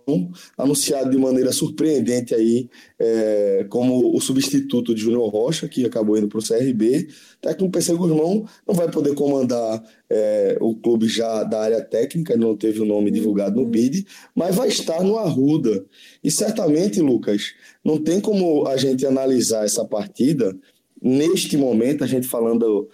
[0.57, 6.27] anunciado de maneira surpreendente aí, é, como o substituto de Júnior Rocha, que acabou indo
[6.27, 11.45] para o CRB, o técnico PC Guzmão não vai poder comandar é, o clube já
[11.45, 14.05] da área técnica, não teve o nome divulgado no BID,
[14.35, 15.85] mas vai estar no Arruda.
[16.21, 17.53] E certamente, Lucas,
[17.85, 20.53] não tem como a gente analisar essa partida
[21.01, 22.89] neste momento, a gente falando,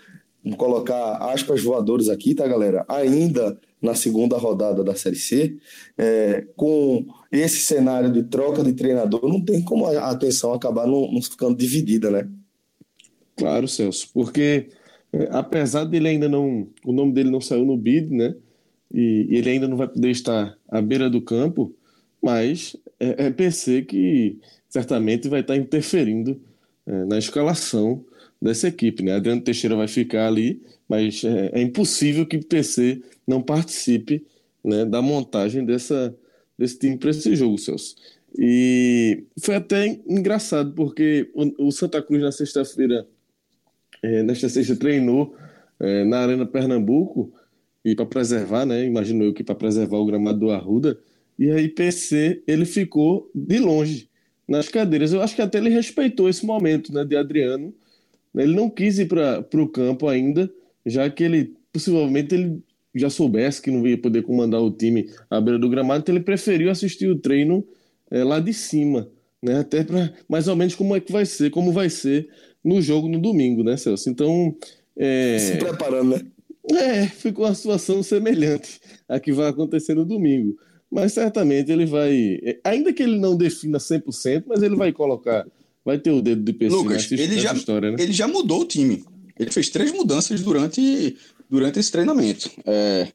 [0.58, 2.86] colocar aspas voadores aqui, tá, galera?
[2.88, 5.58] Ainda na segunda rodada da Série C,
[5.98, 11.12] é, com esse cenário de troca de treinador, não tem como a atenção acabar não,
[11.12, 12.30] não ficando dividida, né?
[13.36, 14.70] Claro, Celso, porque
[15.12, 18.36] é, apesar dele ainda não, o nome dele não saiu no bid, né?
[18.94, 21.76] E, e ele ainda não vai poder estar à beira do campo,
[22.22, 26.40] mas é, é PC que certamente vai estar interferindo
[26.86, 28.06] é, na escalação
[28.42, 29.14] dessa equipe, né?
[29.14, 34.26] Adriano Teixeira vai ficar ali, mas é, é impossível que o PC não participe
[34.64, 36.16] né, da montagem dessa,
[36.58, 37.96] desse time para esse jogo, Celso.
[38.38, 43.06] E foi até engraçado, porque o, o Santa Cruz na sexta-feira
[44.02, 45.36] é, nesta sexta treinou
[45.80, 47.32] é, na Arena Pernambuco
[47.84, 48.86] e para preservar, né?
[48.86, 51.00] Imagino eu que para preservar o gramado do Arruda.
[51.38, 54.10] E aí PC ele ficou de longe
[54.48, 55.14] nas cadeiras.
[55.14, 57.74] Eu acho que até ele respeitou esse momento, né, de Adriano.
[58.36, 60.50] Ele não quis ir para o campo ainda,
[60.86, 62.62] já que ele possivelmente ele
[62.94, 66.24] já soubesse que não ia poder comandar o time à beira do gramado, então ele
[66.24, 67.66] preferiu assistir o treino
[68.10, 69.10] é, lá de cima,
[69.42, 69.60] né?
[69.60, 72.28] Até para mais ou menos como é que vai ser, como vai ser
[72.64, 74.10] no jogo no domingo, né, Celso?
[74.10, 74.56] Então.
[74.96, 75.40] É...
[75.40, 76.22] Se preparando, né?
[76.70, 80.56] É, ficou uma situação semelhante à que vai acontecer no domingo.
[80.92, 82.40] Mas certamente ele vai.
[82.44, 85.48] É, ainda que ele não defina 100%, mas ele vai colocar.
[85.84, 87.98] Vai ter o dedo de PC Lucas, ele já, história, né?
[88.00, 89.04] Ele já mudou o time.
[89.38, 91.18] Ele fez três mudanças durante,
[91.50, 92.52] durante esse treinamento.
[92.66, 93.08] É,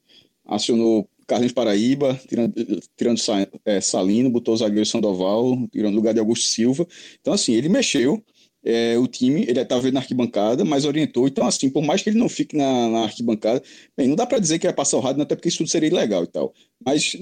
[0.45, 2.55] acionou Carlinhos Paraíba, tirando,
[2.97, 3.21] tirando
[3.65, 6.87] é, Salino, botou o zagueiro Sandoval, tirando o lugar de Augusto Silva.
[7.21, 8.23] Então, assim, ele mexeu
[8.67, 11.29] é, o time, ele estava vendo na arquibancada, mas orientou.
[11.29, 13.63] Então, assim, por mais que ele não fique na, na arquibancada,
[13.97, 15.89] bem, não dá para dizer que vai passar o rádio, até porque isso tudo seria
[15.89, 16.53] ilegal e tal.
[16.85, 17.17] Mas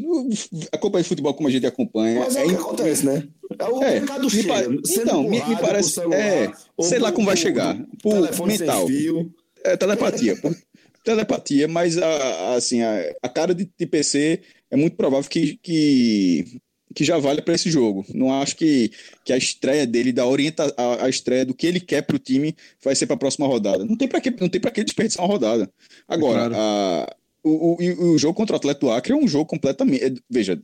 [0.72, 2.20] acompanha de futebol como a gente acompanha.
[2.20, 3.28] Mas é, é o que acontece, né?
[3.58, 5.90] É o é, mercado me Então, me, me parece.
[5.90, 7.78] Celular, é, sei lá como vai chegar.
[8.02, 8.86] Por mental.
[9.64, 10.36] É telepatia.
[10.36, 10.56] Por,
[11.04, 15.58] telepatia, mas a, a, assim, a, a cara de, de PC é muito provável que,
[15.62, 16.58] que
[16.94, 18.04] que já vale para esse jogo.
[18.14, 18.90] Não acho que,
[19.24, 22.18] que a estreia dele, da orienta, a, a estreia do que ele quer para o
[22.18, 23.84] time, vai ser para a próxima rodada.
[23.84, 25.70] Não tem para que, não tem para que desperdiçar uma rodada.
[26.06, 26.54] Agora, claro.
[26.56, 30.04] a, o, o, o, jogo contra o Atlético Acre é um jogo completamente.
[30.04, 30.62] É, veja,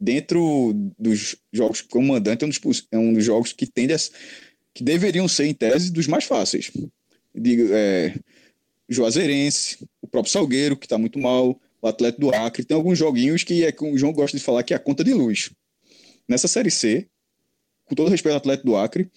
[0.00, 3.98] dentro dos jogos como mandante, é um dos, é um dos jogos que tende a,
[4.72, 6.72] que deveriam ser, em tese, dos mais fáceis.
[7.34, 8.14] Digo, é,
[8.88, 12.64] Juazeirense, o próprio Salgueiro, que está muito mal, o Atlético do Acre.
[12.64, 15.12] Tem alguns joguinhos que é, o João gosta de falar que é a conta de
[15.12, 15.50] luz.
[16.28, 17.06] Nessa Série C,
[17.84, 19.10] com todo respeito ao Atlético do Acre,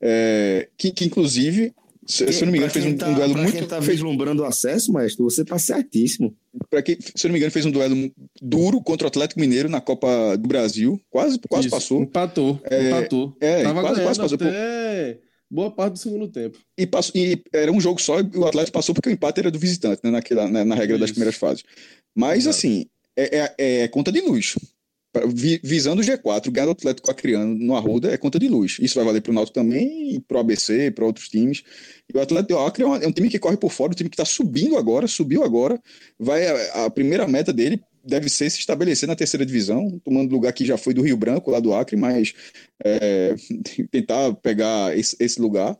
[0.00, 1.72] é, que, que, inclusive,
[2.06, 3.56] se, se eu não me engano, fez um, tá, um duelo pra muito.
[3.56, 6.34] Quem tá vislumbrando o acesso, maestro, você tá certíssimo.
[6.70, 9.68] Para quem, se eu não me engano, fez um duelo duro contra o Atlético Mineiro
[9.68, 11.00] na Copa do Brasil.
[11.10, 12.02] Quase, quase Isso, passou.
[12.02, 12.60] Empatou.
[12.64, 13.36] É, empatou.
[13.40, 14.36] É, Tava quase, quase passou.
[14.36, 15.18] Até
[15.50, 16.58] boa parte do segundo tempo.
[16.76, 19.50] E, passou, e era um jogo só e o Atlético passou porque o empate era
[19.50, 21.00] do visitante, né, naquela, né, na regra Isso.
[21.00, 21.64] das primeiras fases.
[22.14, 22.56] Mas, Exato.
[22.56, 24.56] assim, é, é, é, conta de luz.
[25.62, 28.76] Visando o G4, ganhar o Atlético Acreano no Arruda é conta de luz.
[28.78, 31.62] Isso vai valer para o Náutico também, para o ABC, para outros times.
[32.12, 34.14] E o Atlético Acre é, é um time que corre por fora, um time que
[34.14, 35.80] está subindo agora, subiu agora.
[36.18, 40.52] Vai a, a primeira meta dele deve ser se estabelecer na terceira divisão, tomando lugar
[40.52, 42.32] que já foi do Rio Branco, lá do Acre, mas
[42.84, 43.34] é,
[43.90, 45.76] tentar pegar esse, esse lugar.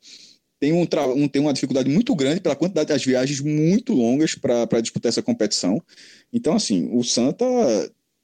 [0.59, 4.81] Tem, um, um, tem uma dificuldade muito grande pela quantidade das viagens muito longas para
[4.81, 5.83] disputar essa competição.
[6.33, 7.45] Então, assim, o Santa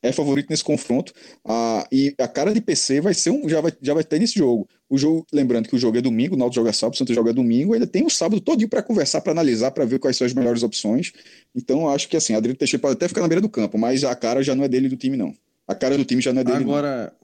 [0.02, 1.12] é favorito nesse confronto.
[1.44, 3.48] Ah, e a cara de PC vai ser um.
[3.48, 4.68] Já vai, já vai ter nesse jogo.
[4.90, 7.32] O jogo, lembrando que o jogo é domingo, o Náutico joga sábado, o Santa joga
[7.32, 10.26] domingo, ainda tem o um sábado todinho para conversar, para analisar, para ver quais são
[10.26, 11.12] as melhores opções.
[11.54, 14.14] Então, acho que assim, Adriano Teixeira pode até ficar na beira do campo, mas a
[14.14, 15.32] cara já não é dele do time, não.
[15.66, 16.58] A cara do time já não é dele.
[16.58, 17.14] Agora,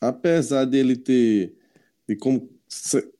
[0.00, 0.08] não.
[0.08, 1.54] apesar dele ter.
[2.08, 2.48] De como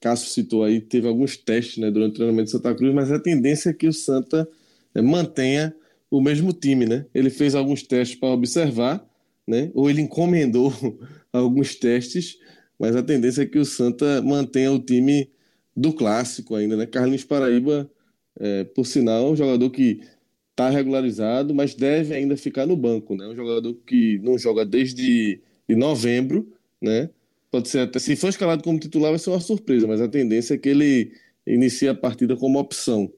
[0.01, 3.19] Cássio citou aí, teve alguns testes né, durante o treinamento de Santa Cruz, mas a
[3.19, 4.49] tendência é que o Santa
[4.95, 5.75] é, mantenha
[6.13, 7.07] o mesmo time, né?
[7.15, 9.03] Ele fez alguns testes para observar,
[9.49, 9.71] né?
[9.73, 10.71] Ou ele encomendou
[11.33, 12.39] alguns testes,
[12.79, 15.31] mas a tendência é que o Santa mantenha o time
[15.75, 16.85] do clássico ainda, né?
[16.85, 17.91] Carlinhos Paraíba,
[18.39, 20.03] é, por sinal, é um jogador que
[20.51, 23.27] está regularizado, mas deve ainda ficar no banco, né?
[23.27, 27.09] Um jogador que não joga desde de novembro, né?
[27.51, 30.55] Pode ser até se for escalado como titular vai ser uma surpresa, mas a tendência
[30.55, 31.13] é que ele
[31.47, 33.11] inicie a partida como opção,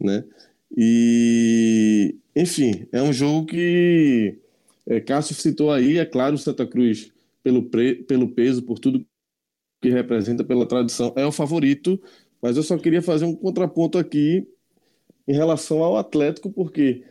[0.00, 0.24] né?
[0.76, 4.38] E enfim, é um jogo que
[4.86, 9.06] é, Cássio citou aí, é claro, o Santa Cruz, pelo, pre, pelo peso, por tudo
[9.80, 12.00] que representa, pela tradição, é o favorito,
[12.40, 14.46] mas eu só queria fazer um contraponto aqui
[15.26, 17.04] em relação ao Atlético, porque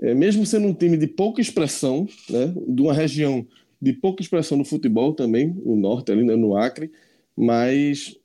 [0.00, 3.46] é, mesmo sendo um time de pouca expressão, né, de uma região
[3.80, 6.92] de pouca expressão no futebol também, no norte, ali né, no Acre,
[7.36, 8.16] mas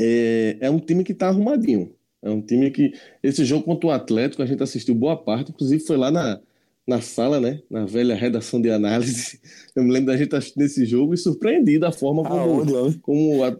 [0.00, 1.95] é, é um time que está arrumadinho.
[2.26, 2.92] É um time que.
[3.22, 6.40] Esse jogo contra o Atlético, a gente assistiu boa parte, inclusive foi lá na,
[6.86, 7.60] na sala, né?
[7.70, 9.40] Na velha redação de análise.
[9.74, 13.56] Eu me lembro da gente assistindo esse jogo e surpreendido da forma como, como a,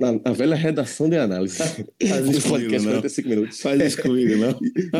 [0.00, 1.56] na, na, velha redação de análise.
[1.56, 2.82] Faz isso comigo, não.
[2.82, 3.60] 45 minutos.
[3.60, 4.50] Faz isso comigo, não.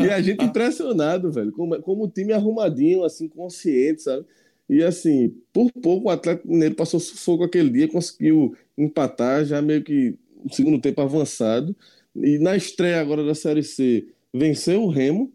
[0.01, 4.25] e, e a gente impressionado, velho, como, como o time arrumadinho, assim, consciente, sabe?
[4.69, 9.83] E assim, por pouco o Atlético Mineiro passou sufoco aquele dia, conseguiu empatar já meio
[9.83, 11.75] que no segundo tempo avançado.
[12.23, 15.31] E na estreia agora da Série C, venceu o Remo,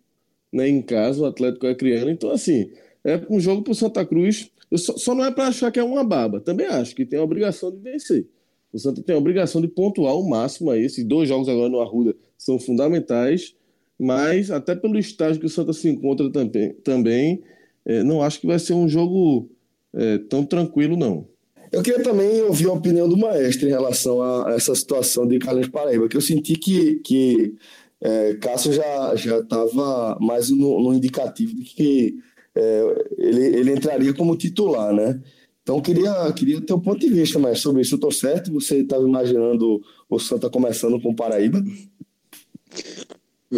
[0.53, 2.11] né, em casa, o Atlético é criando.
[2.11, 2.70] Então, assim,
[3.05, 4.51] é um jogo para o Santa Cruz.
[4.77, 6.40] Só, só, não é para achar que é uma baba.
[6.40, 8.27] Também acho que tem a obrigação de vencer.
[8.73, 10.85] O Santa tem a obrigação de pontuar o máximo aí.
[10.85, 13.54] Esses dois jogos agora no Arruda são fundamentais,
[13.98, 17.42] mas até pelo estágio que o Santa se encontra também, também
[17.85, 19.48] é, não acho que vai ser um jogo
[19.92, 21.29] é, tão tranquilo, não.
[21.75, 25.66] Eu queria também ouvir a opinião do maestro em relação a essa situação de Carlos
[25.66, 27.56] Paraíba, que eu senti que, que
[28.00, 32.16] é, Cássio já já estava mais no, no, indicativo de que
[32.54, 35.20] é, ele, ele entraria como titular, né?
[35.62, 37.94] Então queria queria ter um ponto de vista mais sobre isso.
[37.94, 38.52] Eu estou certo?
[38.52, 41.60] Você estava imaginando o Santa começando com Paraíba?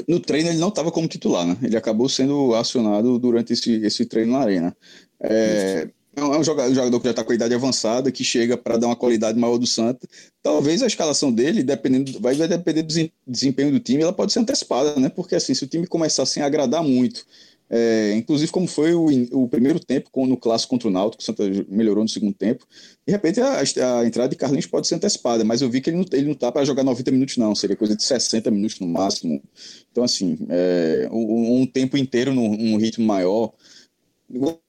[0.09, 1.59] No treino ele não estava como titular, né?
[1.63, 4.77] Ele acabou sendo acionado durante esse, esse treino na arena.
[5.21, 8.57] É, é um jogador, um jogador que já está com a idade avançada, que chega
[8.57, 10.09] para dar uma qualidade maior do Santa.
[10.43, 14.41] Talvez a escalação dele, dependendo, vai, vai depender do desempenho do time, ela pode ser
[14.41, 15.09] antecipada, né?
[15.09, 17.27] Porque assim, se o time começar a agradar muito
[17.69, 21.25] é, inclusive como foi o, o, primeiro tempo com, no clássico contra o Náutico, o
[21.27, 22.65] Santa melhorou no segundo tempo.
[23.05, 25.97] De repente a, a, entrada de Carlinhos pode ser antecipada, mas eu vi que ele
[25.97, 28.87] não, ele não tá para jogar 90 minutos não, seria coisa de 60 minutos no
[28.87, 29.43] máximo.
[29.91, 33.53] Então assim, é, um, um, tempo inteiro num, num ritmo maior.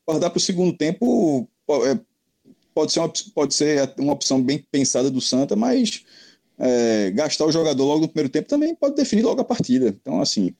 [0.07, 1.99] Guardar para o segundo tempo é,
[2.73, 6.05] pode ser, uma, pode ser uma opção bem pensada do Santa, mas
[6.57, 9.89] é, gastar o jogador logo no primeiro tempo também pode definir logo a partida.
[9.89, 10.55] Então, assim,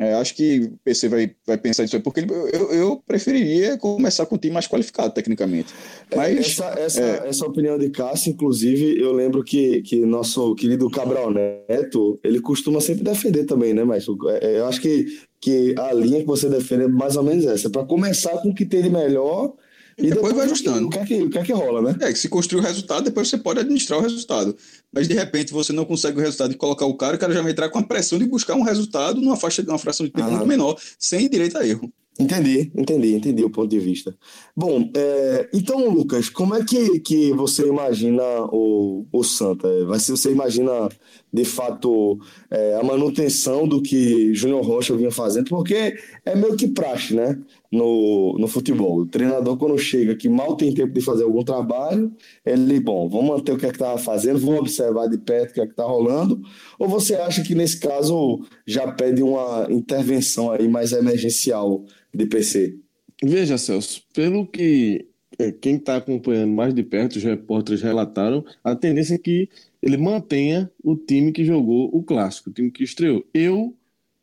[0.00, 2.24] é, acho que o PC vai, vai pensar nisso aí, porque
[2.54, 5.74] eu, eu preferiria começar com um time mais qualificado tecnicamente.
[6.10, 7.28] É, Mas, essa, essa, é...
[7.28, 12.80] essa opinião de Cássio, inclusive, eu lembro que, que nosso querido Cabral Neto, ele costuma
[12.80, 14.06] sempre defender também, né, Mas
[14.40, 15.04] é, Eu acho que,
[15.38, 18.54] que a linha que você defende é mais ou menos essa, para começar com o
[18.54, 19.52] que tem de melhor
[20.00, 20.86] e, depois, depois vai ajustando.
[20.86, 21.96] O que, é que, o que é que rola, né?
[22.00, 24.56] É, que se construir o resultado, depois você pode administrar o resultado.
[24.92, 27.42] Mas de repente você não consegue o resultado de colocar o cara, o cara já
[27.42, 30.28] vai entrar com a pressão de buscar um resultado numa faixa, numa fração de tempo
[30.28, 30.30] ah.
[30.30, 31.92] muito menor, sem direito a erro.
[32.20, 34.14] Entendi, entendi, entendi o ponto de vista.
[34.54, 38.22] Bom, é, então, Lucas, como é que, que você imagina
[38.52, 39.86] o, o Santa?
[39.86, 40.90] Vai ser, você imagina,
[41.32, 42.18] de fato,
[42.50, 45.48] é, a manutenção do que Júnior Rocha vinha fazendo?
[45.48, 45.96] Porque
[46.26, 47.38] é meio que praxe, né?
[47.72, 48.98] No, no futebol.
[48.98, 52.12] O treinador, quando chega que mal tem tempo de fazer algum trabalho,
[52.44, 55.60] ele, bom, vamos manter o que é que fazendo, vamos observar de perto o que
[55.60, 56.40] é que está rolando.
[56.80, 61.84] Ou você acha que, nesse caso, já pede uma intervenção aí mais emergencial?
[62.14, 62.78] de PC.
[63.22, 65.06] Veja, Celso, pelo que
[65.38, 69.48] é, quem está acompanhando mais de perto, os repórteres relataram, a tendência é que
[69.82, 73.24] ele mantenha o time que jogou o clássico, o time que estreou.
[73.32, 73.76] Eu,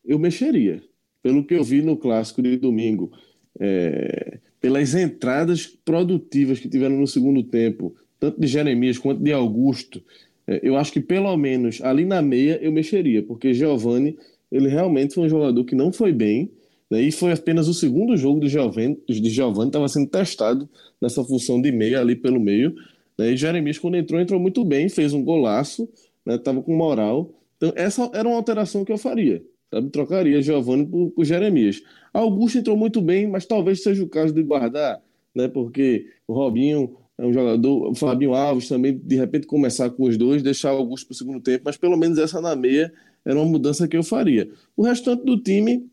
[0.06, 0.84] eu mexeria.
[1.22, 3.12] Pelo que eu vi no clássico de domingo,
[3.60, 10.02] é, pelas entradas produtivas que tiveram no segundo tempo, tanto de Jeremias quanto de Augusto,
[10.48, 14.18] é, eu acho que pelo menos ali na meia eu mexeria, porque Giovani,
[14.52, 16.50] ele realmente foi um jogador que não foi bem,
[16.90, 17.02] né?
[17.02, 20.70] E foi apenas o segundo jogo de Giovanni, de Giovanni estava sendo testado
[21.02, 22.76] nessa função de meia ali pelo meio.
[23.18, 23.32] Né?
[23.32, 25.90] E Jeremias, quando entrou, entrou muito bem, fez um golaço,
[26.26, 26.64] estava né?
[26.66, 27.34] com moral.
[27.58, 29.44] Então, essa era uma alteração que eu faria.
[29.72, 29.90] Sabe?
[29.90, 31.82] Trocaria Giovanni por, por Jeremias.
[32.14, 35.02] Augusto entrou muito bem, mas talvez seja o caso de guardar,
[35.36, 35.48] né?
[35.48, 40.18] porque o Robinho é um jogador, o Fabinho Alves também, de repente, começar com os
[40.18, 42.94] dois, deixar o Augusto para o segundo tempo, mas pelo menos essa na meia
[43.26, 44.50] era uma mudança que eu faria.
[44.76, 45.90] O restante do time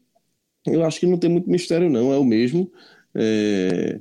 [0.66, 2.70] eu acho que não tem muito mistério, não, é o mesmo.
[3.14, 4.01] É...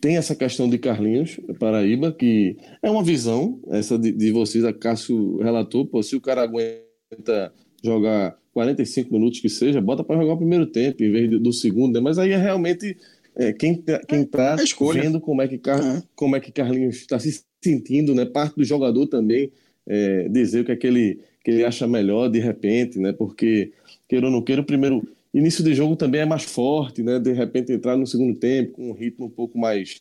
[0.00, 4.72] Tem essa questão de Carlinhos, Paraíba, que é uma visão, essa de, de vocês, a
[4.72, 7.52] Cássio relatou, pô, se o cara aguenta
[7.82, 11.92] jogar 45 minutos que seja, bota para jogar o primeiro tempo em vez do segundo,
[11.92, 12.00] né?
[12.00, 12.96] mas aí é realmente
[13.36, 15.78] é, quem tá, quem tá é vendo como é que, Car...
[15.78, 16.02] É.
[16.14, 18.24] como é que Carlinhos está se sentindo, né?
[18.24, 19.52] Parte do jogador também
[19.86, 23.12] é, dizer o que é que ele, que ele acha melhor de repente, né?
[23.12, 23.72] Porque,
[24.08, 27.18] queira ou não queira, o primeiro Início de jogo também é mais forte, né?
[27.18, 30.00] De repente entrar no segundo tempo com um ritmo um pouco mais.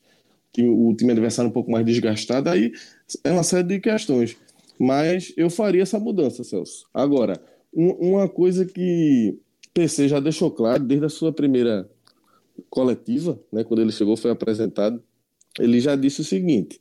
[0.58, 2.72] o time adversário um pouco mais desgastado, aí
[3.22, 4.38] é uma série de questões.
[4.80, 6.86] Mas eu faria essa mudança, Celso.
[6.94, 7.38] Agora,
[7.76, 9.38] uma coisa que
[9.74, 11.90] PC já deixou claro desde a sua primeira
[12.70, 15.04] coletiva, né, quando ele chegou, foi apresentado,
[15.60, 16.80] ele já disse o seguinte: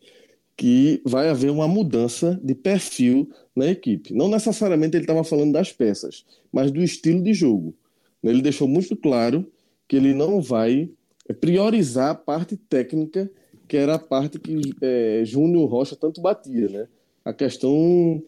[0.57, 4.14] que vai haver uma mudança de perfil na equipe.
[4.14, 7.74] Não necessariamente ele estava falando das peças, mas do estilo de jogo.
[8.22, 9.51] Ele deixou muito claro
[9.88, 10.88] que ele não vai
[11.40, 13.30] priorizar a parte técnica,
[13.66, 16.88] que era a parte que é, Júnior Rocha tanto batia, né?
[17.24, 18.22] A questão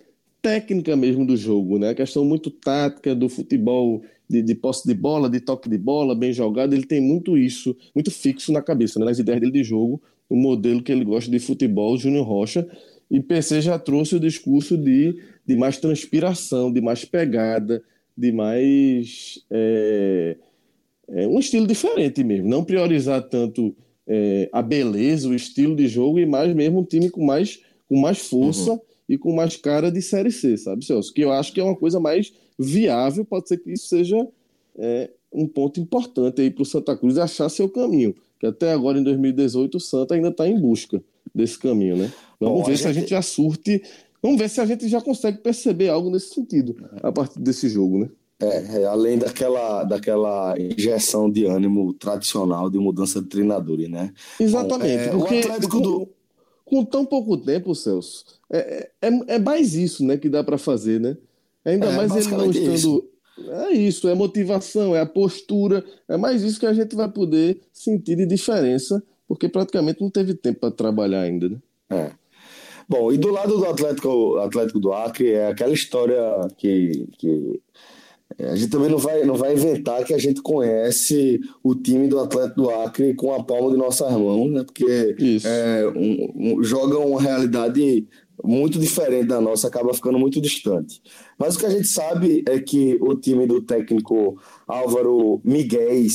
[0.46, 1.88] técnica mesmo do jogo, né?
[1.88, 6.14] A questão muito tática do futebol, de, de posse de bola, de toque de bola,
[6.14, 6.72] bem jogado.
[6.72, 9.06] Ele tem muito isso, muito fixo na cabeça, né?
[9.06, 12.64] nas ideias dele de jogo, o modelo que ele gosta de futebol, Júnior Rocha.
[13.10, 17.82] E PC já trouxe o discurso de, de mais transpiração, de mais pegada,
[18.16, 20.36] de mais é,
[21.08, 23.74] é, um estilo diferente mesmo, não priorizar tanto
[24.06, 28.00] é, a beleza, o estilo de jogo e mais mesmo um time com mais com
[28.00, 28.80] mais força uhum.
[29.08, 31.12] E com mais cara de série C, sabe, Celso?
[31.12, 34.26] Que eu acho que é uma coisa mais viável, pode ser que isso seja
[34.78, 38.14] é, um ponto importante aí para o Santa Cruz achar seu caminho.
[38.38, 41.02] Que até agora, em 2018, o Santa ainda está em busca
[41.34, 42.12] desse caminho, né?
[42.38, 43.82] Vamos Bom, ver a se a gente já surte
[44.22, 47.98] Vamos ver se a gente já consegue perceber algo nesse sentido a partir desse jogo,
[47.98, 48.08] né?
[48.40, 54.12] É, é, além daquela, daquela injeção de ânimo tradicional de mudança de treinadores, né?
[54.38, 55.04] Exatamente.
[55.04, 56.08] Então, é, porque o Atlético do...
[56.66, 61.00] com, tão pouco tempo, Celso, é, é, é mais isso né, que dá para fazer,
[61.00, 61.16] né?
[61.64, 62.74] Ainda é, mais ele não estando.
[62.74, 63.10] Isso.
[63.48, 67.60] É isso, é motivação, é a postura, é mais isso que a gente vai poder
[67.70, 71.58] sentir de diferença, porque praticamente não teve tempo para trabalhar ainda, né?
[71.90, 72.10] É.
[72.88, 76.18] Bom, e do lado do Atlético, Atlético do Acre, é aquela história
[76.56, 77.95] que, que É,
[78.38, 82.18] a gente também não vai, não vai inventar que a gente conhece o time do
[82.18, 84.64] Atlético do Acre com a palma de nossas mãos, né?
[84.64, 88.06] Porque é, um, um, joga uma realidade
[88.44, 91.00] muito diferente da nossa, acaba ficando muito distante.
[91.38, 96.06] Mas o que a gente sabe é que o time do técnico Álvaro Miguel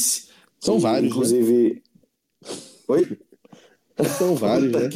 [0.60, 1.10] são vários, né?
[1.10, 1.82] inclusive.
[2.44, 2.52] Né?
[2.88, 3.18] Oi?
[4.18, 4.90] São vários, né?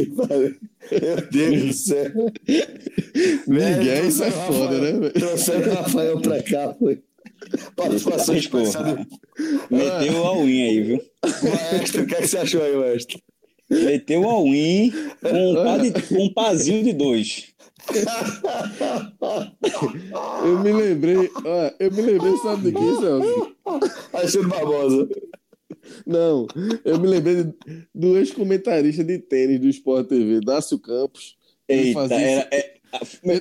[0.92, 2.12] Meu Deus do céu.
[3.48, 5.10] Miguel, isso é foda, né?
[5.10, 7.02] Trouxeram o Rafael pra cá, foi.
[7.76, 8.98] Participação especial.
[9.70, 11.02] Meteu o all-in aí, viu?
[11.24, 13.20] Maestro, o que, é que você achou aí, maestro?
[13.70, 14.92] Meteu o all-in
[15.22, 17.54] com, um de, com um pazinho de dois.
[20.44, 23.56] eu me lembrei, ó, eu me lembrei, sabe de quem, Celso?
[24.14, 25.08] Alexandre Barbosa.
[26.06, 26.48] Não,
[26.84, 27.54] eu me lembrei
[27.94, 31.38] do ex-comentarista de tênis do Sport TV, Dácio Campos.
[31.68, 32.18] Eita, fazia...
[32.18, 32.82] era, é,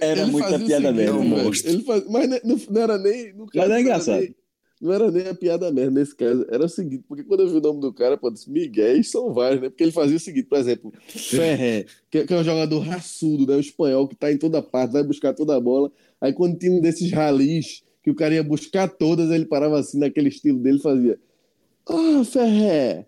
[0.00, 1.22] era muita piada mesmo,
[1.64, 2.04] Ele faz...
[2.08, 3.32] Mas não, não, era nem.
[3.34, 4.20] No caso, mas é engraçado.
[4.20, 4.34] Nem,
[4.80, 6.46] não era nem a piada mesmo nesse caso.
[6.50, 9.32] Era o seguinte, porque quando eu vi o nome do cara, pô, disse Miguel são
[9.32, 9.68] vários, né?
[9.68, 13.56] Porque ele fazia o seguinte, por exemplo, Ferré, que, que é um jogador raçudo, né?
[13.56, 15.90] O espanhol que tá em toda parte, vai buscar toda a bola.
[16.20, 19.98] Aí quando tinha um desses ralis que o cara ia buscar todas, ele parava assim
[19.98, 21.18] naquele estilo dele fazia.
[21.88, 23.06] Ah, oh, Ferré,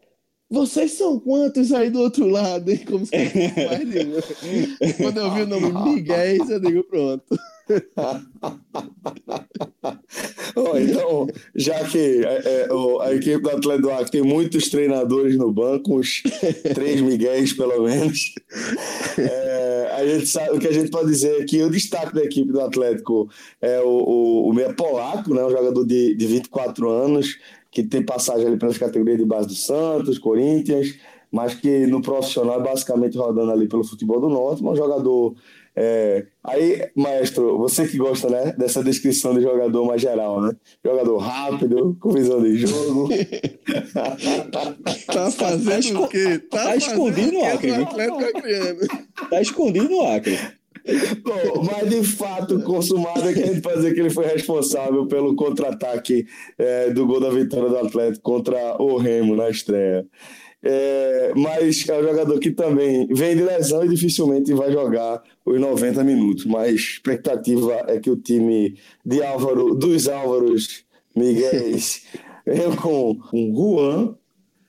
[0.48, 2.78] vocês são quantos aí do outro lado, hein?
[2.86, 3.26] Como se mais
[4.96, 7.36] Quando eu vi o nome Miguel, eu digo, pronto.
[10.54, 12.68] oh, então, já que é, é,
[13.02, 16.22] a equipe do Atlético do Acre tem muitos treinadores no banco, uns
[16.74, 18.36] três Miguéis pelo menos,
[19.18, 22.22] é, a gente sabe, o que a gente pode dizer é que o destaque da
[22.22, 23.28] equipe do Atlético
[23.60, 27.36] é o, o, o meia polaco, né, um jogador de, de 24 anos,
[27.76, 30.94] que tem passagem ali pelas categorias de base do Santos, Corinthians,
[31.30, 35.34] mas que no profissional é basicamente rodando ali pelo futebol do Norte, um jogador.
[35.76, 36.24] É...
[36.42, 40.56] Aí, maestro, você que gosta né, dessa descrição de jogador mais geral, né?
[40.82, 43.10] Jogador rápido, com visão de jogo.
[45.12, 46.38] tá fazendo tá o quê?
[46.50, 47.72] Tá, tá escondido no Acre.
[49.28, 50.38] Tá escondido no Acre.
[51.22, 55.06] Bom, mas de fato, consumado é que a gente pode dizer que ele foi responsável
[55.06, 56.26] pelo contra-ataque
[56.56, 60.06] é, do gol da vitória do Atlético contra o Remo na estreia.
[60.62, 65.60] É, mas é um jogador que também vem de lesão e dificilmente vai jogar os
[65.60, 66.44] 90 minutos.
[66.44, 70.84] Mas expectativa é que o time de Álvaro, dos Álvaros
[71.14, 71.76] Miguel,
[72.46, 74.16] venha com Juan,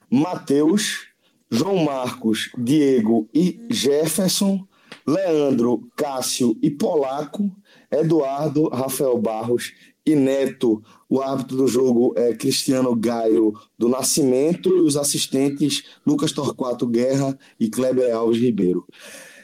[0.09, 1.07] Matheus,
[1.49, 4.66] João Marcos, Diego e Jefferson
[5.07, 7.49] Leandro, Cássio e Polaco,
[7.89, 9.71] Eduardo, Rafael Barros
[10.05, 10.83] e Neto.
[11.09, 17.37] O árbitro do jogo é Cristiano Gaio do Nascimento e os assistentes Lucas Torquato Guerra
[17.57, 18.85] e Kleber Alves Ribeiro.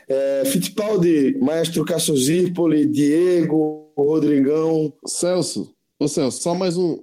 [0.07, 4.91] É, Fittipaldi, Maestro Cássio Zirpoli, Diego, Rodrigão.
[5.07, 6.99] Celso, ô Celso, só mais um,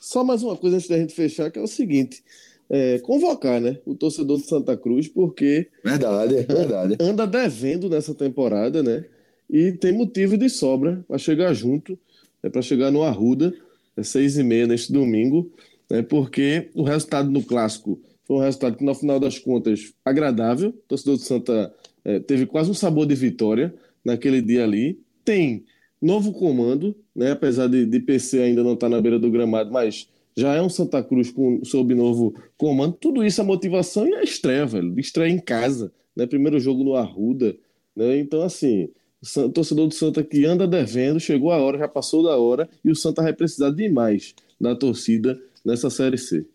[0.00, 2.24] só mais uma coisa antes da gente fechar, que é o seguinte
[2.70, 5.66] é, convocar né, o torcedor de Santa Cruz, porque.
[5.84, 6.96] Verdade, verdade.
[7.00, 9.04] Anda devendo nessa temporada, né?
[9.50, 11.98] E tem motivo de sobra para chegar junto,
[12.40, 13.52] é para chegar no Arruda,
[13.96, 15.50] às seis e meia neste domingo,
[15.90, 20.68] né, porque o resultado no clássico foi um resultado que, no final das contas, agradável.
[20.68, 25.00] O torcedor de Santa é, teve quase um sabor de vitória naquele dia ali.
[25.24, 25.64] Tem
[26.00, 29.72] novo comando, né, apesar de, de PC ainda não estar tá na beira do gramado,
[29.72, 30.08] mas
[30.40, 32.94] já é um Santa Cruz com, sob novo comando.
[32.94, 34.98] Tudo isso é motivação e a estreia, velho.
[34.98, 36.26] Estreia em casa, né?
[36.26, 37.54] Primeiro jogo no Arruda,
[37.94, 38.18] né?
[38.18, 38.88] Então, assim,
[39.36, 42.90] o torcedor do Santa que anda devendo, chegou a hora, já passou da hora, e
[42.90, 46.46] o Santa vai precisar demais da torcida nessa Série C.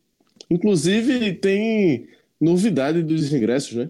[0.50, 2.08] Inclusive, tem
[2.42, 3.90] novidade dos ingressos, né?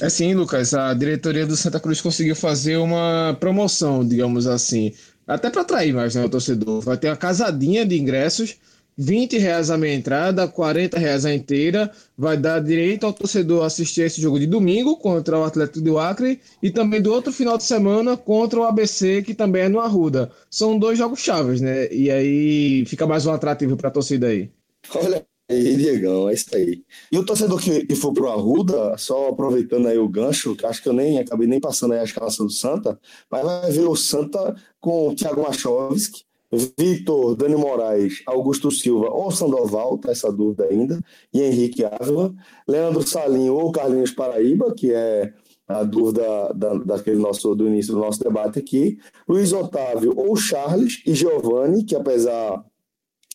[0.00, 0.72] É sim, Lucas.
[0.72, 4.92] A diretoria do Santa Cruz conseguiu fazer uma promoção, digamos assim,
[5.26, 6.80] até para atrair mais né, o torcedor.
[6.80, 8.56] Vai ter uma casadinha de ingressos
[8.96, 14.02] 20 reais a meia entrada, 40 reais a inteira, vai dar direito ao torcedor assistir
[14.02, 17.64] esse jogo de domingo contra o Atlético do Acre e também do outro final de
[17.64, 20.30] semana contra o ABC, que também é no Arruda.
[20.50, 21.92] São dois jogos chaves, né?
[21.92, 24.50] E aí fica mais um atrativo para a torcida aí.
[24.94, 26.82] Olha aí, Diegão, é isso aí.
[27.12, 30.82] E o torcedor que, que for pro Arruda, só aproveitando aí o gancho, que acho
[30.82, 32.98] que eu nem acabei nem passando aí a escalação do Santa,
[33.30, 39.30] mas vai ver o Santa com o Thiago Machovski, Vitor, Dani Moraes, Augusto Silva ou
[39.30, 41.00] Sandoval, tá essa dúvida ainda,
[41.32, 42.34] e Henrique Ávila,
[42.68, 45.32] Leandro Salinho ou Carlinhos Paraíba, que é
[45.68, 51.02] a dúvida da, daquele nosso, do início do nosso debate aqui, Luiz Otávio ou Charles
[51.04, 52.64] e Giovanni, que apesar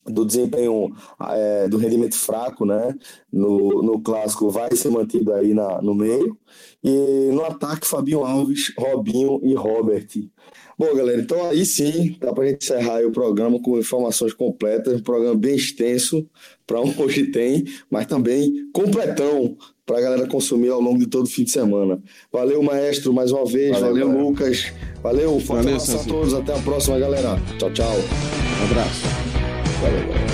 [0.06, 0.92] do desempenho
[1.30, 2.96] é, do rendimento fraco, né?
[3.32, 6.38] No, no clássico vai ser mantido aí na, no meio.
[6.84, 10.08] E no ataque, Fabinho Alves, Robinho e Robert.
[10.78, 15.04] Bom, galera, então aí sim dá para gente encerrar o programa com informações completas, um
[15.04, 16.28] programa bem extenso
[16.66, 21.26] para um hoje tem, mas também completão para a galera consumir ao longo de todo
[21.26, 22.02] o fim de semana.
[22.32, 23.80] Valeu, maestro, mais uma vez.
[23.80, 24.74] Valeu, valeu Lucas.
[25.04, 26.34] Valeu, forte abraço a todos.
[26.34, 27.40] Até a próxima, galera.
[27.60, 27.96] Tchau, tchau.
[28.62, 29.11] Um abraço.
[29.82, 30.31] Valeu, valeu.